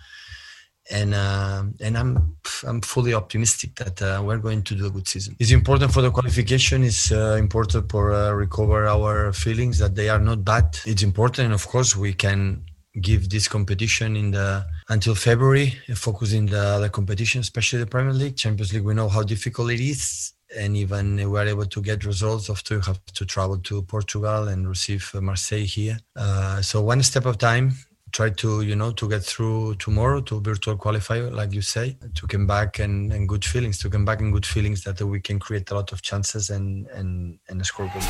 and 0.89 1.13
uh, 1.13 1.63
and 1.79 1.97
I'm 1.97 2.37
I'm 2.63 2.81
fully 2.81 3.13
optimistic 3.13 3.75
that 3.75 4.01
uh, 4.01 4.21
we're 4.23 4.37
going 4.37 4.63
to 4.63 4.75
do 4.75 4.85
a 4.87 4.89
good 4.89 5.07
season. 5.07 5.35
It's 5.39 5.51
important 5.51 5.93
for 5.93 6.01
the 6.01 6.11
qualification. 6.11 6.83
It's 6.83 7.11
uh, 7.11 7.37
important 7.39 7.91
for 7.91 8.13
uh, 8.13 8.31
recover 8.31 8.87
our 8.87 9.33
feelings 9.33 9.77
that 9.79 9.95
they 9.95 10.09
are 10.09 10.19
not 10.19 10.43
bad. 10.43 10.79
It's 10.85 11.03
important, 11.03 11.45
and 11.45 11.53
of 11.53 11.67
course, 11.67 11.95
we 11.95 12.13
can 12.13 12.63
give 12.99 13.29
this 13.29 13.47
competition 13.47 14.15
in 14.15 14.31
the 14.31 14.65
until 14.89 15.15
February, 15.15 15.73
focus 15.95 16.33
in 16.33 16.45
the 16.45 16.59
other 16.59 16.89
competition, 16.89 17.39
especially 17.41 17.79
the 17.79 17.85
Premier 17.85 18.13
League, 18.13 18.35
Champions 18.35 18.73
League. 18.73 18.83
We 18.83 18.93
know 18.93 19.07
how 19.07 19.23
difficult 19.23 19.71
it 19.71 19.79
is. 19.79 20.33
And 20.53 20.75
even 20.75 21.31
we're 21.31 21.47
able 21.47 21.65
to 21.65 21.81
get 21.81 22.03
results 22.03 22.49
after 22.49 22.75
you 22.75 22.81
have 22.81 22.99
to 23.05 23.25
travel 23.25 23.57
to 23.59 23.83
Portugal 23.83 24.49
and 24.49 24.67
receive 24.67 25.09
Marseille 25.13 25.63
here. 25.63 25.97
Uh, 26.13 26.61
so 26.61 26.81
one 26.81 27.01
step 27.03 27.25
at 27.25 27.35
a 27.35 27.37
time 27.37 27.71
try 28.11 28.29
to 28.29 28.61
you 28.61 28.75
know 28.75 28.91
to 28.91 29.07
get 29.07 29.23
through 29.23 29.75
tomorrow 29.75 30.21
to 30.21 30.39
virtual 30.41 30.77
qualifier 30.77 31.31
like 31.31 31.53
you 31.53 31.61
say 31.61 31.95
to 32.15 32.27
come 32.27 32.45
back 32.45 32.79
and, 32.79 33.11
and 33.13 33.27
good 33.27 33.43
feelings 33.43 33.77
to 33.79 33.89
come 33.89 34.05
back 34.05 34.19
in 34.19 34.31
good 34.31 34.45
feelings 34.45 34.83
that 34.83 35.01
we 35.01 35.19
can 35.19 35.39
create 35.39 35.69
a 35.71 35.75
lot 35.75 35.91
of 35.91 36.01
chances 36.01 36.49
and 36.49 36.87
and 36.87 37.39
and 37.49 37.65
score 37.65 37.89
goals 37.93 38.07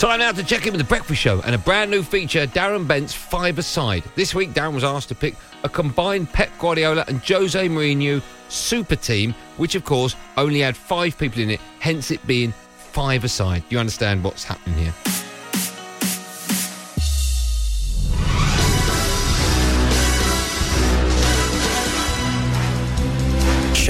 Time 0.00 0.20
now 0.20 0.32
to 0.32 0.42
check 0.42 0.64
in 0.66 0.72
with 0.72 0.80
the 0.80 0.86
breakfast 0.86 1.20
show 1.20 1.42
and 1.42 1.54
a 1.54 1.58
brand 1.58 1.90
new 1.90 2.02
feature, 2.02 2.46
Darren 2.46 2.88
Bent's 2.88 3.12
Five 3.12 3.58
Aside. 3.58 4.02
This 4.14 4.34
week, 4.34 4.54
Darren 4.54 4.72
was 4.72 4.82
asked 4.82 5.08
to 5.08 5.14
pick 5.14 5.34
a 5.62 5.68
combined 5.68 6.32
Pep 6.32 6.48
Guardiola 6.58 7.04
and 7.06 7.20
Jose 7.20 7.68
Mourinho 7.68 8.22
super 8.48 8.96
team, 8.96 9.34
which 9.58 9.74
of 9.74 9.84
course 9.84 10.16
only 10.38 10.60
had 10.60 10.74
five 10.74 11.18
people 11.18 11.42
in 11.42 11.50
it, 11.50 11.60
hence 11.80 12.10
it 12.10 12.26
being 12.26 12.54
five 12.78 13.24
aside. 13.24 13.62
You 13.68 13.78
understand 13.78 14.24
what's 14.24 14.42
happening 14.42 14.78
here? 14.78 15.19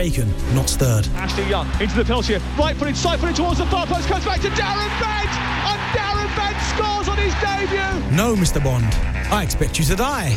Shaken, 0.00 0.32
not 0.54 0.70
stirred. 0.70 1.06
Ashley 1.08 1.46
Young 1.50 1.68
into 1.78 1.94
the 1.94 2.02
penalty, 2.02 2.34
right 2.58 2.74
footed, 2.74 2.96
side 2.96 3.20
footed 3.20 3.36
towards 3.36 3.58
the 3.58 3.66
far 3.66 3.86
post, 3.86 4.08
comes 4.08 4.24
back 4.24 4.40
to 4.40 4.48
Darren 4.48 4.88
Bent, 4.98 5.28
and 5.68 5.78
Darren 5.92 6.36
Bent 6.38 6.56
scores 6.72 7.06
on 7.06 7.18
his 7.18 7.34
debut. 7.34 8.16
No, 8.16 8.34
Mr. 8.34 8.64
Bond, 8.64 8.86
I 9.30 9.42
expect 9.42 9.78
you 9.78 9.84
to 9.84 9.96
die. 9.96 10.30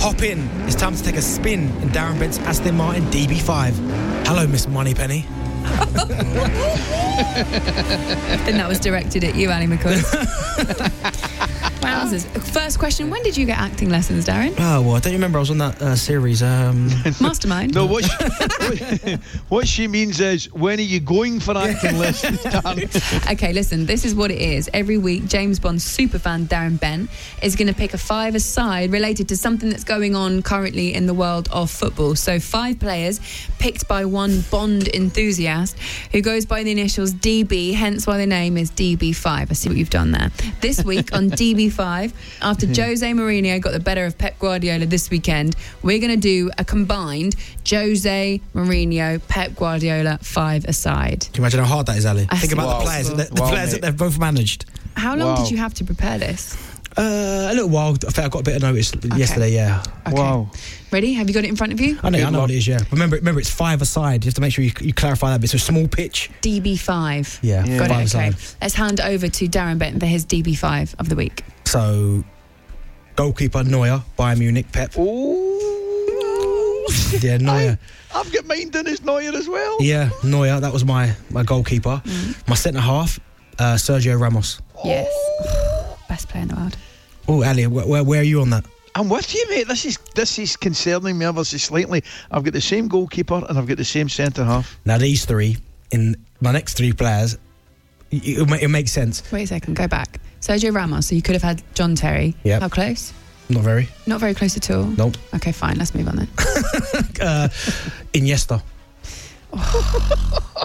Hop 0.00 0.22
in. 0.22 0.48
It's 0.66 0.74
time 0.74 0.94
to 0.94 1.02
take 1.02 1.16
a 1.16 1.22
spin 1.22 1.64
in 1.82 1.90
Darren 1.90 2.18
Bent's 2.18 2.38
Aston 2.38 2.78
Martin 2.78 3.04
DB5. 3.10 4.26
Hello, 4.26 4.46
Miss 4.46 4.66
Moneypenny. 4.66 5.26
and 8.46 8.58
that 8.58 8.66
was 8.66 8.80
directed 8.80 9.22
at 9.22 9.34
you, 9.34 9.50
Ally 9.50 9.66
McCoist. 9.66 11.50
Wowzers. 11.84 12.24
First 12.52 12.78
question 12.78 13.10
When 13.10 13.22
did 13.22 13.36
you 13.36 13.44
get 13.44 13.58
acting 13.58 13.90
lessons, 13.90 14.24
Darren? 14.24 14.54
Oh, 14.58 14.80
well, 14.80 14.94
I 14.94 15.00
don't 15.00 15.12
remember. 15.12 15.38
I 15.38 15.40
was 15.40 15.50
on 15.50 15.58
that 15.58 15.80
uh, 15.82 15.94
series. 15.94 16.42
Um... 16.42 16.88
Mastermind? 17.20 17.74
No, 17.74 17.84
what 17.84 18.04
she, 18.04 19.16
what 19.48 19.68
she 19.68 19.86
means 19.86 20.18
is, 20.18 20.50
when 20.52 20.78
are 20.78 20.82
you 20.82 21.00
going 21.00 21.40
for 21.40 21.56
acting 21.56 21.98
lessons, 21.98 22.38
Darren? 22.38 23.32
okay, 23.32 23.52
listen, 23.52 23.84
this 23.84 24.04
is 24.06 24.14
what 24.14 24.30
it 24.30 24.40
is. 24.40 24.70
Every 24.72 24.96
week, 24.96 25.26
James 25.26 25.60
Bond 25.60 25.78
superfan 25.78 26.46
Darren 26.46 26.80
Bent 26.80 27.10
is 27.42 27.54
going 27.54 27.68
to 27.68 27.74
pick 27.74 27.92
a 27.92 27.98
five 27.98 28.34
aside 28.34 28.90
related 28.90 29.28
to 29.28 29.36
something 29.36 29.68
that's 29.68 29.84
going 29.84 30.16
on 30.16 30.42
currently 30.42 30.94
in 30.94 31.06
the 31.06 31.14
world 31.14 31.48
of 31.52 31.70
football. 31.70 32.14
So, 32.14 32.40
five 32.40 32.78
players 32.80 33.20
picked 33.58 33.86
by 33.88 34.06
one 34.06 34.40
Bond 34.50 34.88
enthusiast 34.88 35.78
who 36.12 36.22
goes 36.22 36.46
by 36.46 36.62
the 36.62 36.70
initials 36.70 37.12
DB, 37.12 37.74
hence 37.74 38.06
why 38.06 38.16
the 38.16 38.26
name 38.26 38.56
is 38.56 38.70
DB5. 38.70 39.50
I 39.50 39.52
see 39.52 39.68
what 39.68 39.76
you've 39.76 39.90
done 39.90 40.12
there. 40.12 40.30
This 40.60 40.82
week 40.84 41.14
on 41.14 41.30
DB5, 41.30 41.73
after 41.78 42.66
hmm. 42.66 42.72
Jose 42.72 43.10
Mourinho 43.12 43.60
got 43.60 43.72
the 43.72 43.80
better 43.80 44.04
of 44.04 44.16
Pep 44.18 44.38
Guardiola 44.38 44.86
this 44.86 45.10
weekend, 45.10 45.56
we're 45.82 45.98
going 45.98 46.10
to 46.10 46.16
do 46.16 46.50
a 46.58 46.64
combined 46.64 47.34
Jose 47.68 48.40
Mourinho, 48.54 49.20
Pep 49.28 49.54
Guardiola 49.56 50.18
five 50.22 50.64
aside. 50.66 51.20
Can 51.32 51.34
you 51.34 51.40
imagine 51.42 51.60
how 51.60 51.66
hard 51.66 51.86
that 51.86 51.96
is, 51.96 52.06
Ali? 52.06 52.26
I 52.30 52.38
Think 52.38 52.52
see. 52.52 52.56
about 52.56 52.66
Wow. 52.68 52.78
the 52.78 52.84
players, 52.84 53.10
that, 53.10 53.34
the 53.34 53.42
Wow, 53.42 53.48
players 53.50 53.72
mate. 53.72 53.80
that 53.80 53.86
they've 53.90 53.96
both 53.96 54.18
managed. 54.18 54.64
How 54.96 55.16
long 55.16 55.34
Wow. 55.34 55.42
did 55.42 55.50
you 55.50 55.58
have 55.58 55.74
to 55.74 55.84
prepare 55.84 56.18
this? 56.18 56.56
Uh, 56.96 57.48
a 57.50 57.54
little 57.54 57.68
while. 57.68 57.92
I 57.92 58.10
think 58.10 58.18
I 58.18 58.28
got 58.28 58.40
a 58.40 58.42
bit 58.44 58.56
of 58.56 58.62
notice 58.62 58.92
yesterday. 59.16 59.52
Yeah. 59.52 59.82
Wow. 60.10 60.50
Ready? 60.92 61.12
Have 61.14 61.28
you 61.28 61.34
got 61.34 61.44
it 61.44 61.48
in 61.48 61.56
front 61.56 61.72
of 61.72 61.80
you? 61.80 61.98
I 62.04 62.10
know. 62.10 62.18
I 62.24 62.30
know 62.30 62.40
what 62.42 62.50
it 62.52 62.56
is. 62.56 62.68
Yeah. 62.68 62.78
Remember, 62.92 63.16
remember, 63.16 63.40
it's 63.40 63.50
five 63.50 63.82
aside. 63.82 64.24
You 64.24 64.28
have 64.28 64.34
to 64.34 64.40
make 64.40 64.52
sure 64.52 64.64
you, 64.64 64.70
you 64.80 64.92
clarify 64.94 65.30
that 65.30 65.40
bit. 65.40 65.50
So 65.50 65.58
small 65.58 65.88
pitch. 65.88 66.30
DB5. 66.42 67.40
Yeah, 67.42 67.66
Got 67.78 67.88
five 67.88 67.90
it. 67.90 68.14
Okay. 68.14 68.28
aside. 68.28 68.36
Let's 68.62 68.74
hand 68.74 69.00
over 69.00 69.26
to 69.26 69.48
Darren 69.48 69.78
Benton 69.78 69.98
for 69.98 70.06
his 70.06 70.24
DB5 70.24 70.94
of 71.00 71.08
the 71.08 71.16
week. 71.16 71.42
So, 71.64 72.22
goalkeeper 73.16 73.64
Neuer, 73.64 74.02
Bayern 74.16 74.38
Munich, 74.38 74.70
Pep. 74.70 74.96
Ooh. 74.96 76.86
yeah, 77.20 77.36
Neuer. 77.38 77.76
I've 78.14 78.32
got 78.32 78.44
mine 78.46 78.70
done 78.70 78.86
as 78.86 79.02
Neuer 79.02 79.34
as 79.34 79.48
well. 79.48 79.78
Yeah, 79.82 80.10
Neuer. 80.22 80.60
That 80.60 80.72
was 80.72 80.84
my 80.84 81.12
my 81.30 81.42
goalkeeper. 81.42 82.00
Mm. 82.04 82.48
My 82.48 82.54
centre 82.54 82.78
half, 82.80 83.18
uh, 83.58 83.74
Sergio 83.74 84.20
Ramos. 84.20 84.60
Yes. 84.84 85.08
Best 86.14 86.28
player 86.28 86.42
in 86.42 86.48
the 86.48 86.54
world. 86.54 86.76
Oh, 87.26 87.42
Ali, 87.42 87.66
where, 87.66 87.84
where, 87.84 88.04
where 88.04 88.20
are 88.20 88.22
you 88.22 88.40
on 88.40 88.50
that? 88.50 88.64
I'm 88.94 89.08
with 89.08 89.34
you, 89.34 89.44
mate. 89.50 89.66
This 89.66 89.84
is 89.84 89.98
this 90.14 90.38
is 90.38 90.56
concerning 90.56 91.18
me 91.18 91.26
ever 91.26 91.42
so 91.42 91.56
slightly. 91.56 92.04
I've 92.30 92.44
got 92.44 92.52
the 92.52 92.60
same 92.60 92.86
goalkeeper 92.86 93.44
and 93.48 93.58
I've 93.58 93.66
got 93.66 93.78
the 93.78 93.84
same 93.84 94.08
centre 94.08 94.44
half. 94.44 94.78
Now 94.84 94.96
these 94.96 95.24
three, 95.24 95.56
in 95.90 96.14
my 96.40 96.52
next 96.52 96.74
three 96.74 96.92
players, 96.92 97.34
it, 98.12 98.22
it, 98.38 98.62
it 98.62 98.68
makes 98.68 98.92
sense. 98.92 99.24
Wait 99.32 99.42
a 99.42 99.46
second, 99.48 99.74
go 99.74 99.88
back. 99.88 100.20
Sergio 100.40 100.72
Ramos, 100.72 101.08
so 101.08 101.16
you 101.16 101.22
could 101.22 101.34
have 101.34 101.42
had 101.42 101.64
John 101.74 101.96
Terry. 101.96 102.36
Yep. 102.44 102.62
How 102.62 102.68
close? 102.68 103.12
Not 103.48 103.64
very. 103.64 103.88
Not 104.06 104.20
very 104.20 104.34
close 104.34 104.56
at 104.56 104.70
all. 104.70 104.84
Nope. 104.84 105.16
Okay, 105.34 105.50
fine. 105.50 105.78
Let's 105.78 105.96
move 105.96 106.06
on 106.06 106.14
then. 106.14 106.28
Uh, 107.20 107.48
Iniesta. 108.12 108.62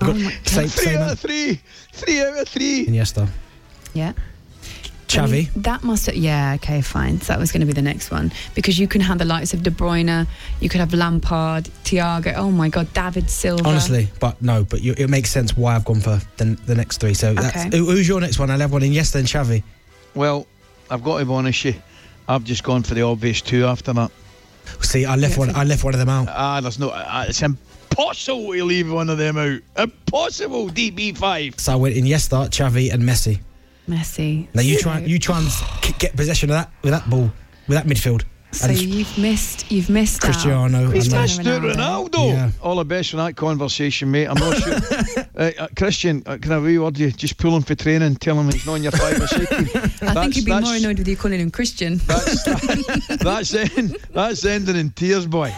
Oh 0.00 0.12
my 0.12 0.30
Same, 0.44 0.68
Three 0.68 0.68
same 0.68 0.98
out 0.98 1.12
of 1.12 1.20
three. 1.20 1.60
Three 1.92 2.20
out 2.20 2.36
of 2.38 2.48
three. 2.48 2.86
Iniesta. 2.86 3.28
Yeah. 3.94 4.12
Xavi. 5.08 5.46
I 5.48 5.50
that 5.60 5.84
must 5.84 6.06
have, 6.06 6.16
yeah, 6.16 6.54
okay, 6.56 6.80
fine. 6.80 7.20
So 7.20 7.32
that 7.32 7.38
was 7.38 7.52
going 7.52 7.60
to 7.60 7.66
be 7.66 7.72
the 7.72 7.82
next 7.82 8.10
one. 8.10 8.32
Because 8.54 8.78
you 8.78 8.88
can 8.88 9.00
have 9.00 9.18
the 9.18 9.24
likes 9.24 9.54
of 9.54 9.62
De 9.62 9.70
Bruyne, 9.70 10.26
you 10.60 10.68
could 10.68 10.80
have 10.80 10.92
Lampard, 10.94 11.64
Thiago, 11.84 12.34
oh 12.36 12.50
my 12.50 12.68
God, 12.68 12.92
David 12.94 13.30
Silva. 13.30 13.68
Honestly, 13.68 14.08
but 14.18 14.40
no, 14.42 14.64
but 14.64 14.80
you, 14.80 14.94
it 14.98 15.08
makes 15.10 15.30
sense 15.30 15.56
why 15.56 15.76
I've 15.76 15.84
gone 15.84 16.00
for 16.00 16.20
the, 16.38 16.44
the 16.66 16.74
next 16.74 16.98
three. 16.98 17.14
So 17.14 17.34
that's, 17.34 17.66
Okay. 17.66 17.76
who- 17.78 17.86
who's 17.90 18.08
your 18.08 18.20
next 18.20 18.38
one? 18.38 18.50
I'll 18.50 18.58
have 18.58 18.72
one 18.72 18.82
Iniesta 18.82 19.16
and 19.16 19.28
Xavi. 19.28 19.62
Well, 20.14 20.46
I've 20.90 21.04
got 21.04 21.18
to 21.18 21.24
be 21.26 21.32
honest 21.32 21.64
with 21.64 21.76
you. 21.76 21.82
I've 22.26 22.44
just 22.44 22.64
gone 22.64 22.82
for 22.82 22.94
the 22.94 23.02
obvious 23.02 23.40
two 23.42 23.66
after 23.66 23.92
that. 23.92 24.10
See, 24.80 25.04
I 25.04 25.14
left 25.16 25.34
Yeah, 25.34 25.40
one. 25.40 25.54
I 25.54 25.64
left 25.64 25.84
one 25.84 25.92
of 25.92 26.00
them 26.00 26.08
out. 26.08 26.26
Ah, 26.30 26.60
there's 26.62 26.78
no. 26.78 26.88
Uh, 26.88 27.26
it's 27.28 27.42
impossible 27.42 28.52
to 28.54 28.64
leave 28.64 28.90
one 28.90 29.10
of 29.10 29.18
them 29.18 29.36
out. 29.36 29.60
Impossible. 29.76 30.70
DB5. 30.70 31.60
So 31.60 31.72
I 31.72 31.76
went 31.76 31.94
Iniesta, 31.96 32.48
Xavi, 32.48 32.90
and 32.92 33.02
Messi. 33.02 33.40
Messi. 33.88 34.48
Now 34.54 34.62
you 34.62 34.78
try, 34.78 35.00
you 35.00 35.18
try 35.18 35.38
and 35.38 35.48
get 35.98 36.16
possession 36.16 36.50
of 36.50 36.54
that 36.54 36.70
with 36.82 36.92
that 36.92 37.08
ball, 37.08 37.30
with 37.68 37.76
that 37.76 37.86
midfield. 37.86 38.24
So 38.54 38.68
And 38.68 38.78
you've 38.78 39.18
missed, 39.18 39.70
you've 39.72 39.90
missed 39.90 40.20
Cristiano. 40.20 40.86
out. 40.86 40.94
He's 40.94 41.12
and 41.12 41.38
Ronaldo. 41.48 42.28
Yeah. 42.28 42.50
All 42.62 42.76
the 42.76 42.84
best 42.84 43.12
in 43.12 43.18
that 43.18 43.34
conversation, 43.34 44.12
mate. 44.12 44.26
I'm 44.26 44.38
not 44.38 44.56
sure. 44.56 44.74
uh, 45.36 45.50
uh, 45.58 45.68
Christian, 45.76 46.22
uh, 46.24 46.38
can 46.40 46.52
I 46.52 46.58
reward 46.58 46.96
you? 46.96 47.10
Just 47.10 47.36
pull 47.36 47.56
him 47.56 47.62
for 47.62 47.74
training, 47.74 48.14
tell 48.16 48.38
him 48.38 48.50
he's 48.52 48.64
not 48.64 48.74
in 48.74 48.84
your 48.84 48.92
five 48.92 49.20
or 49.20 49.26
six. 49.26 49.50
I 50.02 50.14
think 50.14 50.34
he'd 50.34 50.44
be 50.44 50.52
more 50.52 50.74
annoyed 50.74 50.98
with 50.98 51.08
you 51.08 51.16
calling 51.16 51.40
him 51.40 51.50
Christian. 51.50 51.96
That's, 52.06 52.44
that's, 53.08 53.54
end, 53.54 53.96
that's 54.10 54.44
ending 54.44 54.76
in 54.76 54.90
tears, 54.90 55.26
boy. 55.26 55.52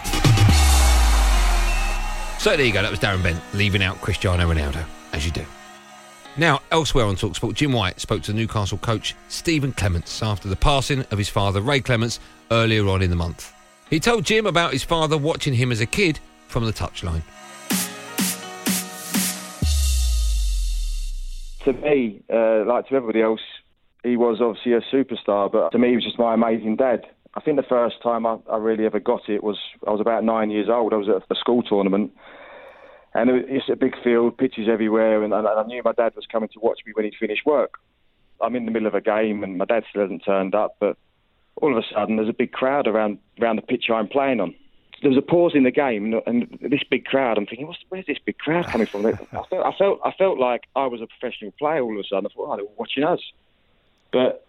So 2.38 2.56
there 2.56 2.64
you 2.64 2.72
go. 2.72 2.80
That 2.80 2.90
was 2.90 3.00
Darren 3.00 3.22
Bent 3.22 3.42
leaving 3.52 3.82
out 3.82 4.00
Cristiano 4.00 4.50
Ronaldo, 4.50 4.84
as 5.12 5.26
you 5.26 5.32
do. 5.32 5.44
Now, 6.38 6.60
elsewhere 6.70 7.06
on 7.06 7.16
Talksport, 7.16 7.54
Jim 7.54 7.72
White 7.72 8.00
spoke 8.00 8.22
to 8.24 8.32
Newcastle 8.32 8.78
coach 8.78 9.14
Stephen 9.28 9.72
Clemence 9.72 10.22
after 10.22 10.48
the 10.48 10.56
passing 10.56 11.00
of 11.10 11.18
his 11.18 11.28
father, 11.28 11.60
Ray 11.60 11.80
Clemence, 11.80 12.20
earlier 12.50 12.86
on 12.88 13.02
in 13.02 13.10
the 13.10 13.16
month. 13.16 13.52
He 13.88 14.00
told 14.00 14.24
Jim 14.24 14.46
about 14.46 14.72
his 14.72 14.84
father 14.84 15.16
watching 15.16 15.54
him 15.54 15.72
as 15.72 15.80
a 15.80 15.86
kid 15.86 16.18
from 16.48 16.64
the 16.64 16.72
touchline. 16.72 17.22
to 21.66 21.72
me, 21.72 22.22
uh, 22.32 22.64
like 22.64 22.86
to 22.88 22.94
everybody 22.94 23.20
else, 23.20 23.40
he 24.02 24.16
was 24.16 24.40
obviously 24.40 24.72
a 24.72 24.80
superstar, 24.80 25.50
but 25.50 25.70
to 25.70 25.78
me, 25.78 25.90
he 25.90 25.96
was 25.96 26.04
just 26.04 26.18
my 26.18 26.32
amazing 26.32 26.76
dad. 26.76 27.04
I 27.34 27.40
think 27.40 27.56
the 27.56 27.64
first 27.64 27.96
time 28.02 28.24
I, 28.24 28.38
I 28.50 28.56
really 28.56 28.86
ever 28.86 29.00
got 29.00 29.28
it 29.28 29.42
was 29.42 29.58
I 29.86 29.90
was 29.90 30.00
about 30.00 30.24
nine 30.24 30.50
years 30.50 30.68
old. 30.70 30.94
I 30.94 30.96
was 30.96 31.08
at 31.08 31.22
a 31.28 31.38
school 31.38 31.62
tournament, 31.62 32.12
and 33.16 33.30
it 33.30 33.32
was, 33.32 33.42
it's 33.48 33.68
a 33.70 33.76
big 33.76 33.94
field, 34.02 34.36
pitches 34.36 34.68
everywhere, 34.68 35.22
and, 35.22 35.32
and 35.32 35.46
I 35.46 35.62
knew 35.64 35.82
my 35.84 35.92
dad 35.92 36.14
was 36.14 36.26
coming 36.30 36.48
to 36.50 36.60
watch 36.60 36.80
me 36.86 36.92
when 36.94 37.04
he'd 37.04 37.14
finished 37.18 37.46
work. 37.46 37.78
I'm 38.40 38.54
in 38.54 38.66
the 38.66 38.70
middle 38.70 38.86
of 38.86 38.94
a 38.94 39.00
game, 39.00 39.42
and 39.42 39.56
my 39.56 39.64
dad 39.64 39.84
still 39.88 40.02
hasn't 40.02 40.24
turned 40.24 40.54
up, 40.54 40.76
but 40.78 40.96
all 41.56 41.72
of 41.72 41.82
a 41.82 41.94
sudden 41.94 42.16
there's 42.16 42.28
a 42.28 42.34
big 42.34 42.52
crowd 42.52 42.86
around 42.86 43.18
around 43.40 43.56
the 43.56 43.62
pitch 43.62 43.86
I'm 43.92 44.08
playing 44.08 44.40
on. 44.40 44.54
There 45.00 45.10
was 45.10 45.18
a 45.18 45.22
pause 45.22 45.52
in 45.54 45.64
the 45.64 45.70
game, 45.70 46.12
and, 46.12 46.22
and 46.26 46.58
this 46.70 46.82
big 46.90 47.04
crowd. 47.04 47.38
I'm 47.38 47.46
thinking, 47.46 47.66
What's, 47.66 47.80
where's 47.88 48.06
this 48.06 48.18
big 48.24 48.38
crowd 48.38 48.66
coming 48.66 48.86
from? 48.86 49.06
I 49.06 49.12
felt, 49.12 49.64
I 49.64 49.72
felt, 49.78 50.00
I 50.04 50.12
felt 50.12 50.38
like 50.38 50.64
I 50.74 50.86
was 50.86 51.00
a 51.00 51.06
professional 51.06 51.52
player 51.52 51.82
all 51.82 51.92
of 51.92 52.04
a 52.04 52.04
sudden. 52.08 52.26
I 52.26 52.34
thought, 52.34 52.52
oh, 52.52 52.56
they 52.56 52.62
were 52.62 52.68
watching 52.76 53.04
us. 53.04 53.20
But 54.12 54.46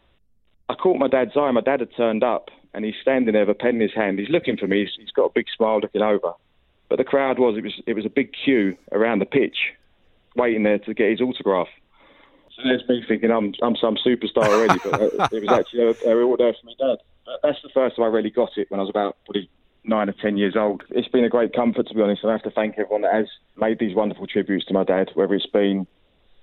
I 0.69 0.75
caught 0.75 0.97
my 0.97 1.07
dad's 1.07 1.35
eye. 1.35 1.51
My 1.51 1.61
dad 1.61 1.81
had 1.81 1.95
turned 1.95 2.23
up, 2.23 2.49
and 2.73 2.85
he's 2.85 2.95
standing 3.01 3.33
there 3.33 3.45
with 3.45 3.55
a 3.55 3.59
pen 3.59 3.75
in 3.75 3.81
his 3.81 3.93
hand. 3.93 4.19
He's 4.19 4.29
looking 4.29 4.57
for 4.57 4.67
me. 4.67 4.81
He's, 4.81 4.91
he's 4.97 5.11
got 5.11 5.25
a 5.25 5.31
big 5.33 5.47
smile, 5.55 5.79
looking 5.79 6.01
over. 6.01 6.33
But 6.89 6.97
the 6.97 7.03
crowd 7.03 7.39
was 7.39 7.57
it 7.57 7.63
was 7.63 7.73
it 7.85 7.93
was 7.93 8.05
a 8.05 8.09
big 8.09 8.31
queue 8.33 8.77
around 8.91 9.19
the 9.19 9.25
pitch, 9.25 9.57
waiting 10.35 10.63
there 10.63 10.79
to 10.79 10.93
get 10.93 11.11
his 11.11 11.21
autograph. 11.21 11.67
So 12.55 12.63
there's 12.63 12.87
me 12.87 13.03
thinking 13.07 13.31
I'm 13.31 13.53
I'm 13.61 13.75
some 13.75 13.97
superstar 13.97 14.47
already, 14.47 14.79
but 14.83 15.01
uh, 15.01 15.27
it 15.31 15.41
was 15.43 15.59
actually 15.59 15.93
they 16.03 16.13
were 16.13 16.23
all 16.23 16.37
there 16.37 16.53
for 16.53 16.65
my 16.65 16.73
dad. 16.79 16.97
That's 17.43 17.61
the 17.61 17.69
first 17.73 17.97
time 17.97 18.05
I 18.05 18.07
really 18.07 18.31
got 18.31 18.57
it 18.57 18.71
when 18.71 18.79
I 18.79 18.83
was 18.83 18.89
about 18.89 19.17
probably 19.25 19.49
nine 19.83 20.09
or 20.09 20.13
ten 20.13 20.37
years 20.37 20.55
old. 20.55 20.83
It's 20.89 21.07
been 21.07 21.25
a 21.25 21.29
great 21.29 21.53
comfort 21.53 21.87
to 21.87 21.93
be 21.93 22.01
honest, 22.01 22.23
and 22.23 22.31
I 22.31 22.35
have 22.35 22.43
to 22.43 22.51
thank 22.51 22.77
everyone 22.77 23.01
that 23.01 23.13
has 23.13 23.27
made 23.57 23.79
these 23.79 23.95
wonderful 23.95 24.27
tributes 24.27 24.65
to 24.65 24.73
my 24.73 24.83
dad, 24.83 25.11
whether 25.13 25.35
it's 25.35 25.45
been 25.45 25.87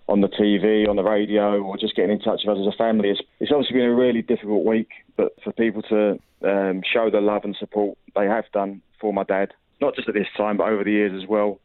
on 0.06 0.20
the 0.20 0.28
TV, 0.28 0.88
on 0.88 0.96
the 0.96 1.02
radio, 1.02 1.62
or 1.62 1.78
just 1.78 1.96
getting 1.96 2.12
in 2.12 2.20
touch 2.20 2.42
with 2.44 2.58
us 2.58 2.66
as 2.66 2.74
a 2.74 2.76
family. 2.76 3.10
It's, 3.10 3.20
it's 3.40 3.50
obviously 3.50 3.78
been 3.78 3.88
a 3.88 3.94
really 3.94 4.20
difficult 4.20 4.64
week, 4.64 4.90
but 5.16 5.32
for 5.42 5.52
people 5.52 5.82
to 5.82 6.18
um, 6.42 6.82
show 6.84 7.10
the 7.10 7.20
love 7.20 7.44
and 7.44 7.56
support 7.58 7.96
they 8.14 8.26
have 8.26 8.44
done 8.52 8.82
for 9.00 9.12
my 9.12 9.24
dad, 9.24 9.54
not 9.84 9.94
just 9.94 10.08
at 10.08 10.14
this 10.14 10.26
time, 10.36 10.56
but 10.56 10.68
over 10.68 10.82
the 10.82 10.90
years 10.90 11.12
as 11.22 11.28
well, 11.28 11.60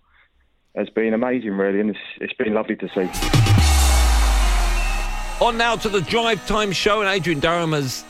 has 0.75 0.89
been 0.89 1.13
amazing, 1.13 1.51
really, 1.51 1.79
and 1.79 1.89
it's, 1.89 1.99
it's 2.19 2.33
been 2.33 2.53
lovely 2.53 2.75
to 2.75 2.87
see. 2.89 3.09
On 5.43 5.57
now 5.57 5.77
to 5.77 5.87
the 5.87 6.01
drive 6.01 6.45
time 6.45 6.73
show, 6.73 7.01
and 7.01 7.09
Adrian 7.09 7.39
Durham 7.39 7.71
has 7.71 8.03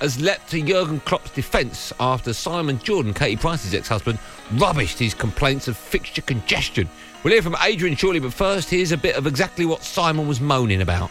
has 0.00 0.20
leapt 0.20 0.50
to 0.50 0.60
Jurgen 0.60 1.00
Klopp's 1.00 1.30
defence 1.30 1.90
after 1.98 2.34
Simon 2.34 2.78
Jordan, 2.80 3.14
Katie 3.14 3.36
Price's 3.36 3.72
ex-husband, 3.72 4.18
rubbished 4.50 4.98
his 4.98 5.14
complaints 5.14 5.68
of 5.68 5.76
fixture 5.76 6.20
congestion. 6.20 6.86
We'll 7.24 7.32
hear 7.32 7.40
from 7.40 7.56
Adrian 7.62 7.96
shortly, 7.96 8.20
but 8.20 8.34
first, 8.34 8.68
here's 8.68 8.92
a 8.92 8.98
bit 8.98 9.16
of 9.16 9.26
exactly 9.26 9.64
what 9.64 9.82
Simon 9.82 10.28
was 10.28 10.38
moaning 10.38 10.82
about. 10.82 11.10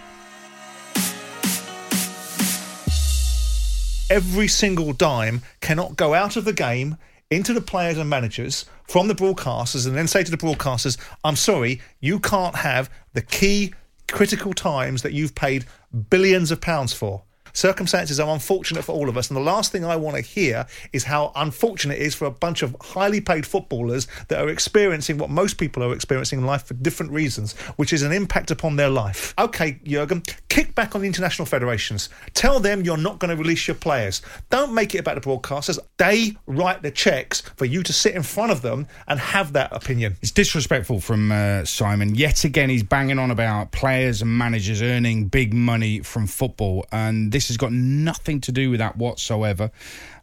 every 4.09 4.47
single 4.47 4.93
dime 4.93 5.41
cannot 5.61 5.95
go 5.95 6.13
out 6.13 6.35
of 6.35 6.45
the 6.45 6.53
game 6.53 6.97
into 7.35 7.53
the 7.53 7.61
players 7.61 7.97
and 7.97 8.09
managers 8.09 8.65
from 8.87 9.07
the 9.07 9.15
broadcasters 9.15 9.85
and 9.85 9.95
then 9.95 10.07
say 10.07 10.23
to 10.23 10.31
the 10.31 10.37
broadcasters, 10.37 10.97
I'm 11.23 11.35
sorry, 11.35 11.81
you 11.99 12.19
can't 12.19 12.55
have 12.55 12.89
the 13.13 13.21
key 13.21 13.73
critical 14.11 14.53
times 14.53 15.01
that 15.01 15.13
you've 15.13 15.35
paid 15.35 15.65
billions 16.09 16.51
of 16.51 16.61
pounds 16.61 16.93
for. 16.93 17.23
Circumstances 17.55 18.19
are 18.19 18.31
unfortunate 18.33 18.83
for 18.83 18.91
all 18.91 19.09
of 19.09 19.17
us, 19.17 19.29
and 19.29 19.37
the 19.37 19.41
last 19.41 19.71
thing 19.71 19.83
I 19.85 19.95
want 19.95 20.17
to 20.17 20.21
hear 20.21 20.67
is 20.93 21.05
how 21.05 21.31
unfortunate 21.35 21.95
it 21.95 22.01
is 22.01 22.13
for 22.13 22.25
a 22.25 22.31
bunch 22.31 22.61
of 22.61 22.75
highly 22.81 23.21
paid 23.21 23.47
footballers 23.47 24.07
that 24.27 24.39
are 24.39 24.49
experiencing 24.49 25.17
what 25.17 25.29
most 25.29 25.57
people 25.57 25.81
are 25.81 25.93
experiencing 25.93 26.39
in 26.39 26.45
life 26.45 26.65
for 26.65 26.73
different 26.73 27.13
reasons, 27.13 27.53
which 27.77 27.93
is 27.93 28.03
an 28.03 28.11
impact 28.11 28.51
upon 28.51 28.75
their 28.75 28.89
life. 28.89 29.33
Okay, 29.39 29.79
Jurgen, 29.85 30.21
kick 30.49 30.75
back 30.75 30.95
on 30.95 31.01
the 31.01 31.07
international 31.07 31.45
federations. 31.45 32.09
Tell 32.33 32.59
them 32.59 32.83
you're 32.83 32.97
not 32.97 33.19
going 33.19 33.29
to 33.29 33.41
release 33.41 33.67
your 33.67 33.75
players. 33.75 34.21
Don't 34.49 34.73
make 34.73 34.93
it 34.93 34.99
about 34.99 35.15
the 35.15 35.21
broadcasters. 35.21 35.79
They 35.97 36.33
write 36.47 36.81
the 36.81 36.91
checks 36.91 37.41
for 37.55 37.63
you 37.63 37.83
to 37.83 37.93
sit 37.93 38.15
in 38.15 38.23
front 38.23 38.51
of 38.51 38.61
them 38.61 38.87
and 39.07 39.17
have 39.17 39.53
that 39.53 39.71
opinion. 39.71 40.17
It's 40.21 40.31
disrespectful 40.31 40.99
from 40.99 41.31
uh, 41.31 41.63
Simon. 41.63 42.15
Yet 42.15 42.43
again, 42.43 42.69
he's 42.69 42.83
banging 42.83 43.17
on 43.17 43.31
about 43.31 43.71
players 43.71 44.21
and 44.21 44.37
managers 44.37 44.81
earning 44.81 45.29
big 45.29 45.53
money 45.53 46.01
from 46.01 46.27
football, 46.27 46.85
and 46.91 47.31
this 47.31 47.44
has 47.47 47.57
got 47.57 47.71
nothing 47.71 48.41
to 48.41 48.51
do 48.51 48.69
with 48.69 48.79
that 48.79 48.97
whatsoever. 48.97 49.71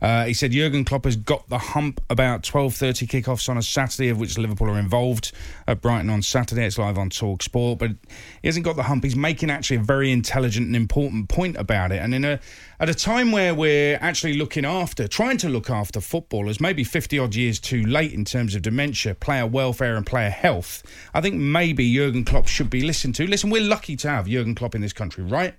Uh, 0.01 0.25
he 0.25 0.35
said 0.35 0.51
Jurgen 0.51 0.85
Klopp 0.85 1.05
has 1.05 1.17
got 1.17 1.49
the 1.49 1.59
hump 1.59 2.01
about 2.11 2.43
12:30 2.43 3.07
kickoffs 3.07 3.49
on 3.49 3.57
a 3.57 3.63
Saturday, 3.63 4.09
of 4.09 4.19
which 4.19 4.37
Liverpool 4.37 4.69
are 4.69 4.79
involved 4.79 5.33
at 5.69 5.81
Brighton 5.81 6.11
on 6.11 6.23
Saturday. 6.23 6.67
It's 6.67 6.79
live 6.79 6.99
on 6.99 7.11
Talk 7.11 7.43
Sport, 7.43 7.79
but 7.79 7.93
he 8.43 8.49
hasn't 8.49 8.65
got 8.65 8.77
the 8.77 8.85
hump. 8.85 9.05
He's 9.05 9.15
making 9.15 9.51
actually 9.51 9.77
a 9.77 9.83
very 9.83 10.11
intelligent 10.11 10.67
and 10.67 10.75
important 10.75 11.29
point 11.29 11.57
about 11.57 11.93
it, 11.93 12.03
and 12.03 12.15
in 12.15 12.25
a 12.25 12.41
at 12.83 12.89
a 12.89 12.95
time 12.95 13.31
where 13.31 13.55
we're 13.55 13.97
actually 14.01 14.35
looking 14.35 14.65
after, 14.65 15.07
trying 15.07 15.37
to 15.37 15.49
look 15.49 15.71
after 15.71 16.01
footballers, 16.01 16.61
maybe 16.61 16.83
50 16.83 17.17
odd 17.17 17.37
years 17.37 17.61
too 17.61 17.85
late 17.85 18.13
in 18.13 18.25
terms 18.25 18.57
of 18.57 18.63
dementia, 18.63 19.15
player 19.15 19.47
welfare, 19.47 19.95
and 19.95 20.05
player 20.05 20.31
health. 20.31 20.83
I 21.15 21.21
think 21.21 21.37
maybe 21.37 21.95
Jurgen 21.95 22.25
Klopp 22.25 22.49
should 22.49 22.71
be 22.71 22.83
listened 22.83 23.15
to. 23.17 23.27
Listen, 23.29 23.51
we're 23.51 23.63
lucky 23.63 23.95
to 23.97 24.09
have 24.09 24.27
Jurgen 24.27 24.57
Klopp 24.57 24.75
in 24.75 24.81
this 24.81 24.93
country, 24.93 25.23
right? 25.23 25.55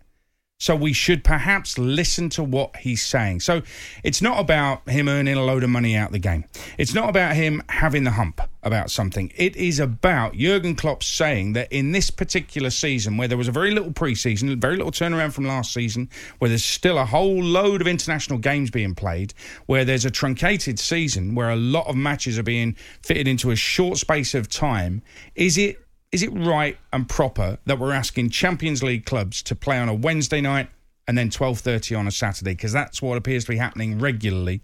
So 0.64 0.78
we 0.78 0.94
should 0.94 1.26
perhaps 1.26 1.78
listen 1.78 2.30
to 2.30 2.44
what 2.44 2.78
he's 2.78 3.02
saying. 3.02 3.42
So 3.42 3.64
it's 4.02 4.22
not 4.22 4.40
about 4.40 4.88
him 4.88 5.10
earning 5.10 5.36
a 5.36 5.44
load 5.44 5.62
of 5.62 5.70
money 5.70 5.98
out 5.98 6.14
the 6.14 6.20
game. 6.20 6.46
It's 6.78 6.94
not 6.94 7.10
about 7.10 7.36
him 7.36 7.62
having 7.68 8.06
the 8.06 8.12
hump 8.12 8.40
about 8.64 8.90
something. 8.90 9.30
It 9.36 9.58
is 9.58 9.80
about 9.80 10.36
Jurgen 10.36 10.78
Klopp 10.78 11.04
saying 11.04 11.52
that 11.52 11.70
in 11.70 11.92
this 11.92 12.10
particular 12.10 12.70
season, 12.70 13.18
where 13.18 13.28
there 13.28 13.38
was 13.38 13.50
a 13.50 13.52
very 13.52 13.72
little 13.72 13.92
preseason, 13.92 14.56
very 14.62 14.78
little 14.78 14.94
turnaround 14.94 15.34
from 15.34 15.44
last 15.44 15.74
season, 15.74 16.10
where 16.40 16.48
there's 16.48 16.64
still 16.64 16.98
a 16.98 17.04
whole 17.04 17.44
load 17.44 17.82
of 17.82 17.88
international 17.88 18.40
games 18.40 18.72
being 18.72 18.96
played, 18.96 19.34
where 19.66 19.84
there's 19.84 20.06
a 20.06 20.12
truncated 20.12 20.80
season, 20.80 21.36
where 21.36 21.50
a 21.50 21.58
lot 21.58 21.88
of 21.88 21.98
matches 21.98 22.40
are 22.40 22.44
being 22.44 22.78
fitted 23.02 23.28
into 23.28 23.52
a 23.52 23.56
short 23.58 23.98
space 23.98 24.34
of 24.34 24.48
time, 24.48 25.02
is 25.36 25.58
it 25.58 25.78
is 26.14 26.22
it 26.22 26.30
right 26.30 26.78
and 26.94 27.10
proper 27.10 27.58
that 27.66 27.80
we're 27.80 27.92
asking 27.92 28.30
Champions 28.30 28.84
League 28.84 29.04
clubs 29.04 29.42
to 29.42 29.56
play 29.56 29.80
on 29.80 29.90
a 29.90 29.94
Wednesday 29.94 30.42
night, 30.42 30.70
and 31.08 31.18
then 31.18 31.30
12.30 31.30 31.98
on 31.98 32.08
a 32.08 32.12
Saturday, 32.12 32.52
because 32.52 32.72
that's 32.72 33.02
what 33.02 33.18
appears 33.18 33.46
to 33.46 33.52
be 33.52 33.58
happening 33.58 33.98
regularly 34.00 34.62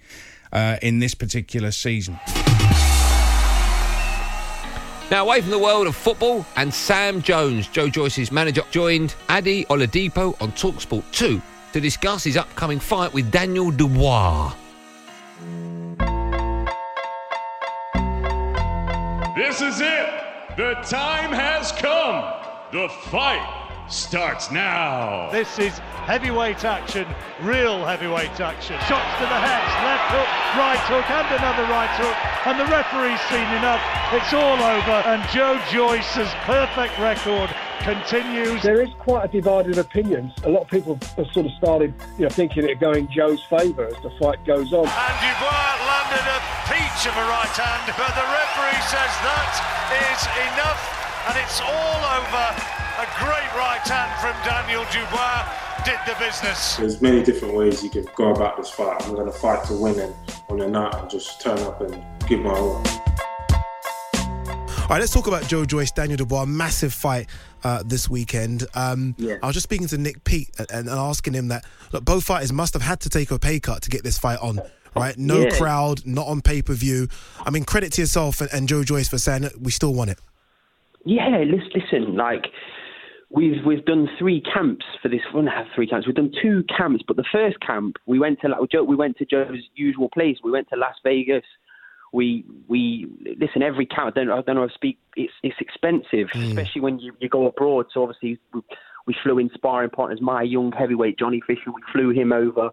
uh, 0.53 0.77
in 0.83 0.99
this 0.99 1.15
particular 1.15 1.71
season. 1.71 2.19
Now, 5.09 5.23
away 5.25 5.41
from 5.41 5.49
the 5.49 5.57
world 5.57 5.87
of 5.87 5.95
football, 5.95 6.45
and 6.55 6.71
Sam 6.71 7.23
Jones, 7.23 7.67
Joe 7.67 7.89
Joyce's 7.89 8.31
manager, 8.31 8.61
joined 8.69 9.15
Adi 9.27 9.65
Oladipo 9.65 10.39
on 10.39 10.51
Talksport 10.51 11.03
2 11.11 11.41
to 11.73 11.81
discuss 11.81 12.23
his 12.23 12.37
upcoming 12.37 12.79
fight 12.79 13.11
with 13.11 13.31
Daniel 13.31 13.71
Dubois. 13.71 14.53
This 19.35 19.61
is 19.61 19.81
it. 19.81 20.18
The 20.59 20.73
time 20.83 21.31
has 21.31 21.71
come. 21.71 22.19
The 22.73 22.89
fight 23.07 23.87
starts 23.87 24.51
now. 24.51 25.29
This 25.31 25.57
is 25.57 25.77
heavyweight 26.03 26.65
action, 26.65 27.07
real 27.39 27.85
heavyweight 27.85 28.41
action. 28.41 28.75
Shots 28.83 29.07
to 29.19 29.23
the 29.23 29.39
head, 29.39 29.63
left 29.87 30.11
hook, 30.11 30.27
right 30.59 30.83
hook, 30.91 31.09
and 31.09 31.27
another 31.39 31.63
right 31.71 31.89
hook. 31.95 32.45
And 32.45 32.59
the 32.59 32.65
referee's 32.65 33.21
seen 33.31 33.47
enough. 33.55 33.79
It's 34.11 34.33
all 34.33 34.59
over. 34.59 34.99
And 35.07 35.23
Joe 35.29 35.55
Joyce's 35.71 36.29
perfect 36.43 36.99
record 36.99 37.49
continues. 37.79 38.61
There 38.61 38.81
is 38.81 38.89
quite 38.99 39.23
a 39.23 39.27
divided 39.29 39.77
opinions. 39.77 40.33
A 40.43 40.49
lot 40.49 40.63
of 40.63 40.67
people 40.67 40.99
have 41.15 41.27
sort 41.31 41.45
of 41.45 41.53
started, 41.53 41.93
you 42.17 42.23
know, 42.25 42.29
thinking 42.29 42.67
it 42.67 42.81
going 42.81 43.07
Joe's 43.07 43.41
favour 43.45 43.85
as 43.85 44.03
the 44.03 44.11
fight 44.19 44.43
goes 44.45 44.73
on. 44.73 44.87
And 44.89 45.19
Dubois 45.23 45.68
landed 45.68 45.68
a 45.68 45.68
peach 46.69 47.01
of 47.09 47.17
a 47.17 47.25
right 47.25 47.57
hand, 47.57 47.89
but 47.97 48.13
the 48.13 48.27
referee 48.29 48.83
says 48.93 49.13
that 49.25 49.53
is 49.89 50.21
enough, 50.53 50.81
and 51.27 51.35
it's 51.41 51.59
all 51.61 52.01
over. 52.17 52.45
A 52.99 53.07
great 53.17 53.49
right 53.55 53.81
hand 53.81 54.11
from 54.21 54.35
Daniel 54.45 54.85
Dubois 54.91 55.47
did 55.83 55.97
the 56.05 56.13
business. 56.23 56.75
There's 56.75 57.01
many 57.01 57.23
different 57.23 57.55
ways 57.55 57.83
you 57.83 57.89
can 57.89 58.05
go 58.15 58.31
about 58.31 58.57
this 58.57 58.69
fight. 58.69 59.01
I'm 59.05 59.15
going 59.15 59.25
to 59.25 59.37
fight 59.37 59.63
to 59.65 59.73
win, 59.73 59.99
and 59.99 60.13
on 60.49 60.57
the 60.57 60.67
night, 60.67 60.93
I'll 60.93 61.07
just 61.07 61.41
turn 61.41 61.57
up 61.59 61.81
and 61.81 62.03
give 62.27 62.41
my 62.41 62.51
all. 62.51 62.83
All 64.89 64.95
right, 64.95 65.01
let's 65.01 65.13
talk 65.13 65.27
about 65.27 65.47
Joe 65.47 65.65
Joyce, 65.65 65.91
Daniel 65.91 66.17
Dubois. 66.17 66.45
Massive 66.45 66.93
fight 66.93 67.29
uh, 67.63 67.83
this 67.85 68.09
weekend. 68.09 68.65
Um, 68.73 69.15
I 69.19 69.45
was 69.45 69.53
just 69.53 69.65
speaking 69.65 69.87
to 69.87 69.97
Nick 69.97 70.23
Pete 70.23 70.49
and, 70.57 70.69
and 70.71 70.89
asking 70.89 71.33
him 71.33 71.49
that 71.49 71.63
look, 71.93 72.03
both 72.03 72.23
fighters 72.23 72.51
must 72.51 72.73
have 72.73 72.81
had 72.81 72.99
to 73.01 73.09
take 73.09 73.29
a 73.31 73.37
pay 73.37 73.59
cut 73.59 73.83
to 73.83 73.89
get 73.89 74.03
this 74.03 74.17
fight 74.17 74.39
on. 74.39 74.59
Right, 74.95 75.17
no 75.17 75.41
Yeah. 75.41 75.57
crowd, 75.57 76.05
not 76.05 76.27
on 76.27 76.41
pay 76.41 76.61
per 76.61 76.73
view. 76.73 77.07
I 77.45 77.49
mean, 77.51 77.63
credit 77.63 77.93
to 77.93 78.01
yourself 78.01 78.41
and, 78.41 78.49
and 78.51 78.67
Joe 78.67 78.83
Joyce 78.83 79.07
for 79.07 79.17
saying 79.17 79.43
that 79.43 79.59
we 79.59 79.71
still 79.71 79.93
want 79.93 80.09
it. 80.11 80.19
Yeah, 81.05 81.43
listen, 81.73 82.15
like 82.15 82.47
we've 83.29 83.63
we've 83.65 83.85
done 83.85 84.09
three 84.17 84.41
camps 84.41 84.85
for 85.01 85.09
this. 85.09 85.21
Well, 85.33 85.43
not 85.43 85.67
three 85.75 85.87
camps. 85.87 86.07
We've 86.07 86.15
done 86.15 86.31
two 86.41 86.63
camps, 86.75 87.03
but 87.07 87.15
the 87.15 87.25
first 87.31 87.59
camp 87.61 87.97
we 88.05 88.19
went 88.19 88.41
to 88.41 88.49
Joe. 88.71 88.83
We 88.83 88.95
went 88.95 89.17
to 89.17 89.25
Joe's 89.25 89.63
usual 89.75 90.09
place. 90.09 90.37
We 90.43 90.51
went 90.51 90.69
to 90.69 90.75
Las 90.75 90.95
Vegas. 91.03 91.45
We 92.11 92.43
we 92.67 93.07
listen 93.39 93.61
every 93.61 93.85
camp. 93.85 94.07
I 94.15 94.19
don't 94.19 94.31
I 94.31 94.41
don't 94.41 94.55
know. 94.55 94.67
To 94.67 94.73
speak. 94.73 94.97
It's 95.15 95.33
it's 95.43 95.55
expensive, 95.59 96.27
mm. 96.33 96.47
especially 96.49 96.81
when 96.81 96.99
you, 96.99 97.13
you 97.19 97.29
go 97.29 97.47
abroad. 97.47 97.85
So 97.93 98.03
obviously 98.03 98.39
we, 98.53 98.61
we 99.07 99.15
flew 99.23 99.37
in 99.39 99.49
sparring 99.53 99.91
partners. 99.91 100.19
My 100.21 100.41
young 100.41 100.71
heavyweight 100.71 101.19
Johnny 101.19 101.41
Fisher. 101.45 101.71
We 101.73 101.81
flew 101.93 102.09
him 102.09 102.33
over. 102.33 102.71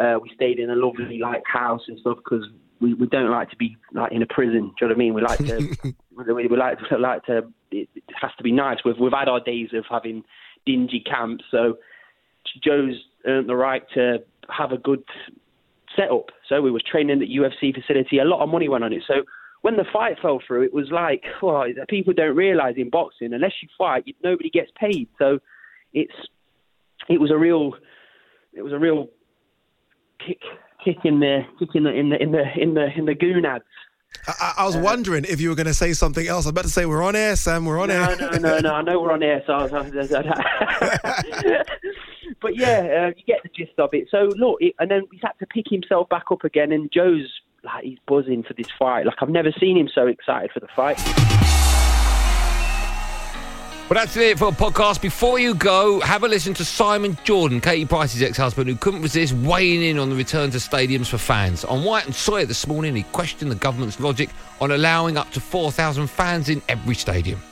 Uh, 0.00 0.18
we 0.20 0.30
stayed 0.34 0.58
in 0.58 0.70
a 0.70 0.74
lovely 0.74 1.18
like 1.18 1.42
house 1.44 1.82
and 1.88 1.98
stuff 2.00 2.18
because 2.24 2.44
we, 2.80 2.94
we 2.94 3.06
don't 3.06 3.30
like 3.30 3.50
to 3.50 3.56
be 3.56 3.76
like 3.92 4.12
in 4.12 4.22
a 4.22 4.26
prison. 4.26 4.72
Do 4.78 4.86
you 4.86 4.88
know 4.88 4.88
what 4.88 4.94
I 4.94 4.98
mean? 4.98 5.14
We 5.14 5.22
like 5.22 5.38
to 5.38 5.94
we, 6.34 6.46
we 6.46 6.56
like 6.56 6.78
to 6.88 6.96
like 6.96 7.24
to. 7.24 7.38
It, 7.70 7.88
it 7.94 8.04
has 8.20 8.30
to 8.38 8.42
be 8.42 8.52
nice. 8.52 8.78
We've 8.84 8.98
we've 8.98 9.12
had 9.12 9.28
our 9.28 9.40
days 9.40 9.70
of 9.74 9.84
having 9.90 10.24
dingy 10.66 11.04
camps, 11.04 11.44
so 11.50 11.78
Joe's 12.62 12.96
earned 13.26 13.48
the 13.48 13.56
right 13.56 13.82
to 13.94 14.18
have 14.48 14.72
a 14.72 14.78
good 14.78 15.04
setup. 15.96 16.26
So 16.48 16.62
we 16.62 16.70
was 16.70 16.82
training 16.82 17.22
at 17.22 17.28
UFC 17.28 17.74
facility. 17.74 18.18
A 18.18 18.24
lot 18.24 18.42
of 18.42 18.48
money 18.48 18.68
went 18.68 18.84
on 18.84 18.92
it. 18.92 19.02
So 19.06 19.22
when 19.62 19.76
the 19.76 19.84
fight 19.92 20.16
fell 20.20 20.40
through, 20.46 20.62
it 20.62 20.72
was 20.72 20.90
like 20.90 21.24
well, 21.42 21.64
people 21.88 22.12
don't 22.14 22.36
realise 22.36 22.76
in 22.76 22.90
boxing 22.90 23.32
unless 23.32 23.52
you 23.62 23.68
fight, 23.76 24.04
you, 24.06 24.14
nobody 24.24 24.50
gets 24.50 24.70
paid. 24.78 25.08
So 25.18 25.40
it's 25.92 26.14
it 27.08 27.20
was 27.20 27.30
a 27.30 27.36
real 27.36 27.74
it 28.54 28.62
was 28.62 28.72
a 28.72 28.78
real 28.78 29.08
kick 30.26 30.38
kick 30.84 30.96
in 31.04 31.20
the 31.20 31.42
kick 31.58 31.68
in 31.74 31.84
the 31.84 31.90
in 31.92 32.08
the 32.10 32.22
in 32.22 32.32
the 32.32 32.44
in 32.58 32.74
the 32.74 32.86
in 32.96 33.04
the 33.06 33.14
gonads. 33.14 33.64
I, 34.26 34.32
I- 34.40 34.54
I 34.62 34.66
was 34.66 34.76
wondering 34.76 35.24
if 35.24 35.40
you 35.40 35.48
were 35.50 35.54
going 35.54 35.66
to 35.68 35.74
say 35.74 35.92
something 35.92 36.26
else. 36.26 36.44
I'm 36.44 36.50
about 36.50 36.64
to 36.64 36.70
say 36.70 36.84
we're 36.84 37.02
on 37.02 37.14
air, 37.14 37.36
Sam. 37.36 37.64
We're 37.64 37.78
on 37.80 37.88
no, 37.88 37.94
air. 38.02 38.16
no, 38.16 38.30
no, 38.38 38.58
no. 38.58 38.74
I 38.74 38.82
know 38.82 39.00
we're 39.00 39.12
on 39.12 39.22
air, 39.22 39.40
so 39.46 39.52
I 39.52 39.62
was, 39.62 39.72
I 39.72 39.82
was- 39.82 40.10
but 42.42 42.56
yeah, 42.56 43.06
uh, 43.08 43.12
you 43.16 43.22
get 43.26 43.42
the 43.42 43.48
gist 43.56 43.78
of 43.78 43.90
it. 43.92 44.08
So 44.10 44.30
look, 44.36 44.56
it, 44.60 44.74
and 44.78 44.90
then 44.90 45.02
he's 45.12 45.20
had 45.22 45.32
to 45.38 45.46
pick 45.46 45.66
himself 45.68 46.08
back 46.08 46.24
up 46.32 46.42
again, 46.44 46.72
and 46.72 46.90
Joe's 46.92 47.30
like 47.62 47.84
he's 47.84 47.98
buzzing 48.08 48.42
for 48.42 48.54
this 48.54 48.68
fight. 48.78 49.06
Like 49.06 49.16
I've 49.20 49.28
never 49.28 49.52
seen 49.60 49.76
him 49.76 49.88
so 49.94 50.06
excited 50.06 50.50
for 50.52 50.60
the 50.60 50.68
fight. 50.74 50.98
Well, 53.90 53.98
that's 53.98 54.16
it 54.16 54.38
for 54.38 54.46
a 54.46 54.52
podcast. 54.52 55.00
Before 55.00 55.40
you 55.40 55.52
go, 55.52 55.98
have 55.98 56.22
a 56.22 56.28
listen 56.28 56.54
to 56.54 56.64
Simon 56.64 57.18
Jordan, 57.24 57.60
Katie 57.60 57.84
Price's 57.84 58.22
ex-husband, 58.22 58.68
who 58.68 58.76
couldn't 58.76 59.02
resist 59.02 59.32
weighing 59.32 59.82
in 59.82 59.98
on 59.98 60.10
the 60.10 60.14
return 60.14 60.52
to 60.52 60.58
stadiums 60.58 61.08
for 61.08 61.18
fans. 61.18 61.64
On 61.64 61.82
White 61.82 62.06
and 62.06 62.14
Sawyer 62.14 62.46
this 62.46 62.68
morning, 62.68 62.94
he 62.94 63.02
questioned 63.02 63.50
the 63.50 63.56
government's 63.56 63.98
logic 63.98 64.30
on 64.60 64.70
allowing 64.70 65.16
up 65.16 65.32
to 65.32 65.40
4,000 65.40 66.06
fans 66.06 66.50
in 66.50 66.62
every 66.68 66.94
stadium. 66.94 67.42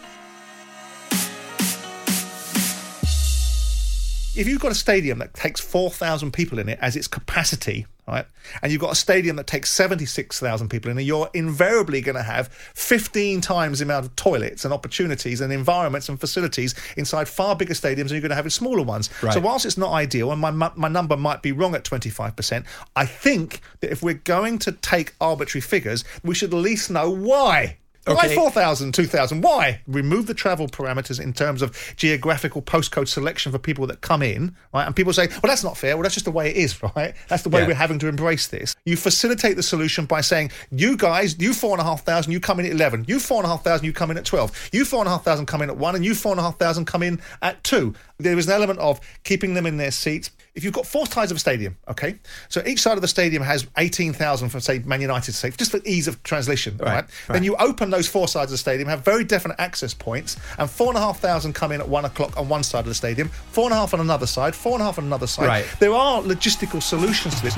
If 4.38 4.46
you've 4.46 4.60
got 4.60 4.70
a 4.70 4.76
stadium 4.76 5.18
that 5.18 5.34
takes 5.34 5.60
4,000 5.60 6.32
people 6.32 6.60
in 6.60 6.68
it 6.68 6.78
as 6.80 6.94
its 6.94 7.08
capacity, 7.08 7.86
right, 8.06 8.24
and 8.62 8.70
you've 8.70 8.80
got 8.80 8.92
a 8.92 8.96
stadium 8.96 9.34
that 9.34 9.48
takes 9.48 9.68
76,000 9.70 10.68
people 10.68 10.92
in 10.92 10.98
it, 10.98 11.02
you're 11.02 11.28
invariably 11.34 12.00
going 12.00 12.14
to 12.14 12.22
have 12.22 12.46
15 12.48 13.40
times 13.40 13.80
the 13.80 13.84
amount 13.84 14.06
of 14.06 14.14
toilets 14.14 14.64
and 14.64 14.72
opportunities 14.72 15.40
and 15.40 15.52
environments 15.52 16.08
and 16.08 16.20
facilities 16.20 16.76
inside 16.96 17.28
far 17.28 17.56
bigger 17.56 17.74
stadiums 17.74 18.08
than 18.08 18.12
you're 18.12 18.20
going 18.20 18.30
to 18.30 18.36
have 18.36 18.46
in 18.46 18.50
smaller 18.50 18.84
ones. 18.84 19.10
Right. 19.24 19.34
So, 19.34 19.40
whilst 19.40 19.66
it's 19.66 19.76
not 19.76 19.92
ideal, 19.92 20.30
and 20.30 20.40
my, 20.40 20.52
my 20.52 20.88
number 20.88 21.16
might 21.16 21.42
be 21.42 21.50
wrong 21.50 21.74
at 21.74 21.82
25%, 21.82 22.64
I 22.94 23.06
think 23.06 23.60
that 23.80 23.90
if 23.90 24.04
we're 24.04 24.14
going 24.14 24.60
to 24.60 24.72
take 24.72 25.14
arbitrary 25.20 25.62
figures, 25.62 26.04
we 26.22 26.36
should 26.36 26.54
at 26.54 26.60
least 26.60 26.90
know 26.90 27.10
why. 27.10 27.78
Why 28.14 28.26
Okay. 28.26 28.34
4,000, 28.34 28.92
2,000? 28.92 29.40
Why? 29.42 29.80
Remove 29.86 30.26
the 30.26 30.34
travel 30.34 30.66
parameters 30.68 31.20
in 31.20 31.32
terms 31.32 31.62
of 31.62 31.76
geographical 31.96 32.62
postcode 32.62 33.08
selection 33.08 33.52
for 33.52 33.58
people 33.58 33.86
that 33.88 34.00
come 34.00 34.22
in, 34.22 34.54
right? 34.74 34.84
And 34.86 34.94
people 34.96 35.12
say, 35.12 35.28
well, 35.28 35.40
that's 35.44 35.64
not 35.64 35.76
fair. 35.76 35.96
Well, 35.96 36.02
that's 36.02 36.14
just 36.14 36.24
the 36.24 36.30
way 36.30 36.50
it 36.50 36.56
is, 36.56 36.82
right? 36.96 37.14
That's 37.28 37.42
the 37.42 37.48
way 37.48 37.60
Yeah. 37.62 37.68
we're 37.68 37.74
having 37.74 37.98
to 38.00 38.08
embrace 38.08 38.48
this. 38.48 38.74
You 38.84 38.96
facilitate 38.96 39.56
the 39.56 39.62
solution 39.62 40.06
by 40.06 40.20
saying, 40.20 40.50
you 40.70 40.96
guys, 40.96 41.36
you 41.38 41.52
4,500, 41.54 42.30
you 42.32 42.40
come 42.40 42.60
in 42.60 42.66
at 42.66 42.72
11. 42.72 43.04
You 43.08 43.18
4,500, 43.20 43.84
you 43.84 43.92
come 43.92 44.10
in 44.10 44.18
at 44.18 44.24
12. 44.24 44.70
You 44.72 44.84
4,500 44.84 45.46
come 45.46 45.62
in 45.62 45.70
at 45.70 45.76
1, 45.76 45.94
and 45.94 46.04
you 46.04 46.14
4,500 46.14 46.86
come 46.86 47.02
in 47.02 47.20
at 47.42 47.62
2. 47.64 47.94
There 48.20 48.36
is 48.36 48.48
an 48.48 48.52
element 48.54 48.80
of 48.80 48.98
keeping 49.22 49.54
them 49.54 49.64
in 49.64 49.76
their 49.76 49.92
seats. 49.92 50.32
If 50.56 50.64
you've 50.64 50.72
got 50.72 50.86
four 50.86 51.06
sides 51.06 51.30
of 51.30 51.36
a 51.36 51.38
stadium, 51.38 51.76
okay, 51.86 52.18
so 52.48 52.60
each 52.66 52.80
side 52.80 52.94
of 52.94 53.00
the 53.00 53.06
stadium 53.06 53.44
has 53.44 53.64
18,000 53.76 54.48
for, 54.48 54.58
say, 54.58 54.80
Man 54.80 55.00
United 55.00 55.34
sake, 55.34 55.56
just 55.56 55.70
for 55.70 55.78
ease 55.84 56.08
of 56.08 56.20
translation, 56.24 56.76
right? 56.78 57.04
Then 57.28 57.44
you 57.44 57.54
open 57.60 57.90
those 57.90 58.08
four 58.08 58.26
sides 58.26 58.50
of 58.50 58.54
the 58.54 58.58
stadium, 58.58 58.88
have 58.88 59.04
very 59.04 59.22
definite 59.22 59.54
access 59.60 59.94
points, 59.94 60.36
and 60.58 60.68
four 60.68 60.88
and 60.88 60.96
a 60.96 61.00
half 61.00 61.20
thousand 61.20 61.52
come 61.52 61.70
in 61.70 61.80
at 61.80 61.88
one 61.88 62.06
o'clock 62.06 62.36
on 62.36 62.48
one 62.48 62.64
side 62.64 62.80
of 62.80 62.86
the 62.86 62.94
stadium, 62.94 63.28
four 63.28 63.66
and 63.66 63.72
a 63.72 63.76
half 63.76 63.94
on 63.94 64.00
another 64.00 64.26
side, 64.26 64.52
four 64.52 64.72
and 64.72 64.82
a 64.82 64.84
half 64.84 64.98
on 64.98 65.04
another 65.04 65.28
side. 65.28 65.46
Right. 65.46 65.66
There 65.78 65.92
are 65.92 66.20
logistical 66.20 66.82
solutions 66.82 67.36
to 67.36 67.42
this. 67.44 67.54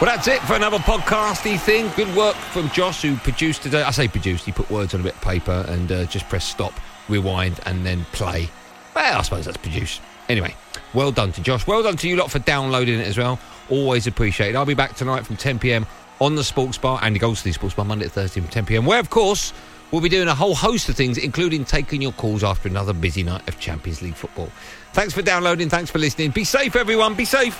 Well, 0.00 0.14
that's 0.14 0.28
it 0.28 0.40
for 0.42 0.54
another 0.54 0.78
podcasty 0.78 1.58
thing. 1.58 1.90
Good 1.96 2.14
work 2.14 2.36
from 2.36 2.68
Josh, 2.70 3.02
who 3.02 3.16
produced 3.16 3.62
today. 3.62 3.82
I 3.82 3.90
say 3.90 4.06
produced, 4.06 4.44
he 4.44 4.52
put 4.52 4.70
words 4.70 4.94
on 4.94 5.00
a 5.00 5.02
bit 5.02 5.14
of 5.14 5.20
paper 5.22 5.64
and 5.66 5.90
uh, 5.90 6.04
just 6.04 6.28
press 6.28 6.44
stop, 6.44 6.72
rewind, 7.08 7.60
and 7.66 7.84
then 7.84 8.04
play. 8.12 8.48
Well, 8.94 9.18
I 9.18 9.22
suppose 9.22 9.44
that's 9.44 9.56
produced. 9.56 10.00
Anyway, 10.28 10.54
well 10.94 11.12
done 11.12 11.32
to 11.32 11.40
Josh. 11.40 11.66
Well 11.66 11.82
done 11.82 11.96
to 11.96 12.08
you 12.08 12.16
lot 12.16 12.30
for 12.30 12.38
downloading 12.38 13.00
it 13.00 13.06
as 13.06 13.16
well. 13.16 13.38
Always 13.70 14.06
appreciated. 14.06 14.56
I'll 14.56 14.66
be 14.66 14.74
back 14.74 14.94
tonight 14.94 15.26
from 15.26 15.36
10 15.36 15.58
pm 15.58 15.86
on 16.20 16.34
the 16.34 16.44
Sports 16.44 16.78
Bar, 16.78 17.00
Andy 17.02 17.18
Goldstein 17.18 17.52
Sports 17.52 17.74
Bar, 17.74 17.84
Monday 17.84 18.04
to 18.04 18.10
Thursday 18.10 18.40
from 18.40 18.50
10 18.50 18.66
pm, 18.66 18.84
where, 18.84 19.00
of 19.00 19.08
course, 19.10 19.52
we'll 19.90 20.00
be 20.00 20.08
doing 20.08 20.28
a 20.28 20.34
whole 20.34 20.54
host 20.54 20.88
of 20.88 20.96
things, 20.96 21.16
including 21.18 21.64
taking 21.64 22.02
your 22.02 22.12
calls 22.12 22.42
after 22.42 22.68
another 22.68 22.92
busy 22.92 23.22
night 23.22 23.46
of 23.48 23.58
Champions 23.60 24.02
League 24.02 24.14
football. 24.14 24.50
Thanks 24.92 25.14
for 25.14 25.22
downloading. 25.22 25.68
Thanks 25.68 25.90
for 25.90 25.98
listening. 25.98 26.30
Be 26.30 26.44
safe, 26.44 26.76
everyone. 26.76 27.14
Be 27.14 27.24
safe. 27.24 27.56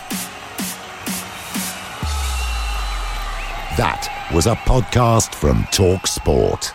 That 3.76 4.28
was 4.34 4.46
a 4.46 4.56
podcast 4.56 5.34
from 5.34 5.64
Talk 5.70 6.08
Sport. 6.08 6.74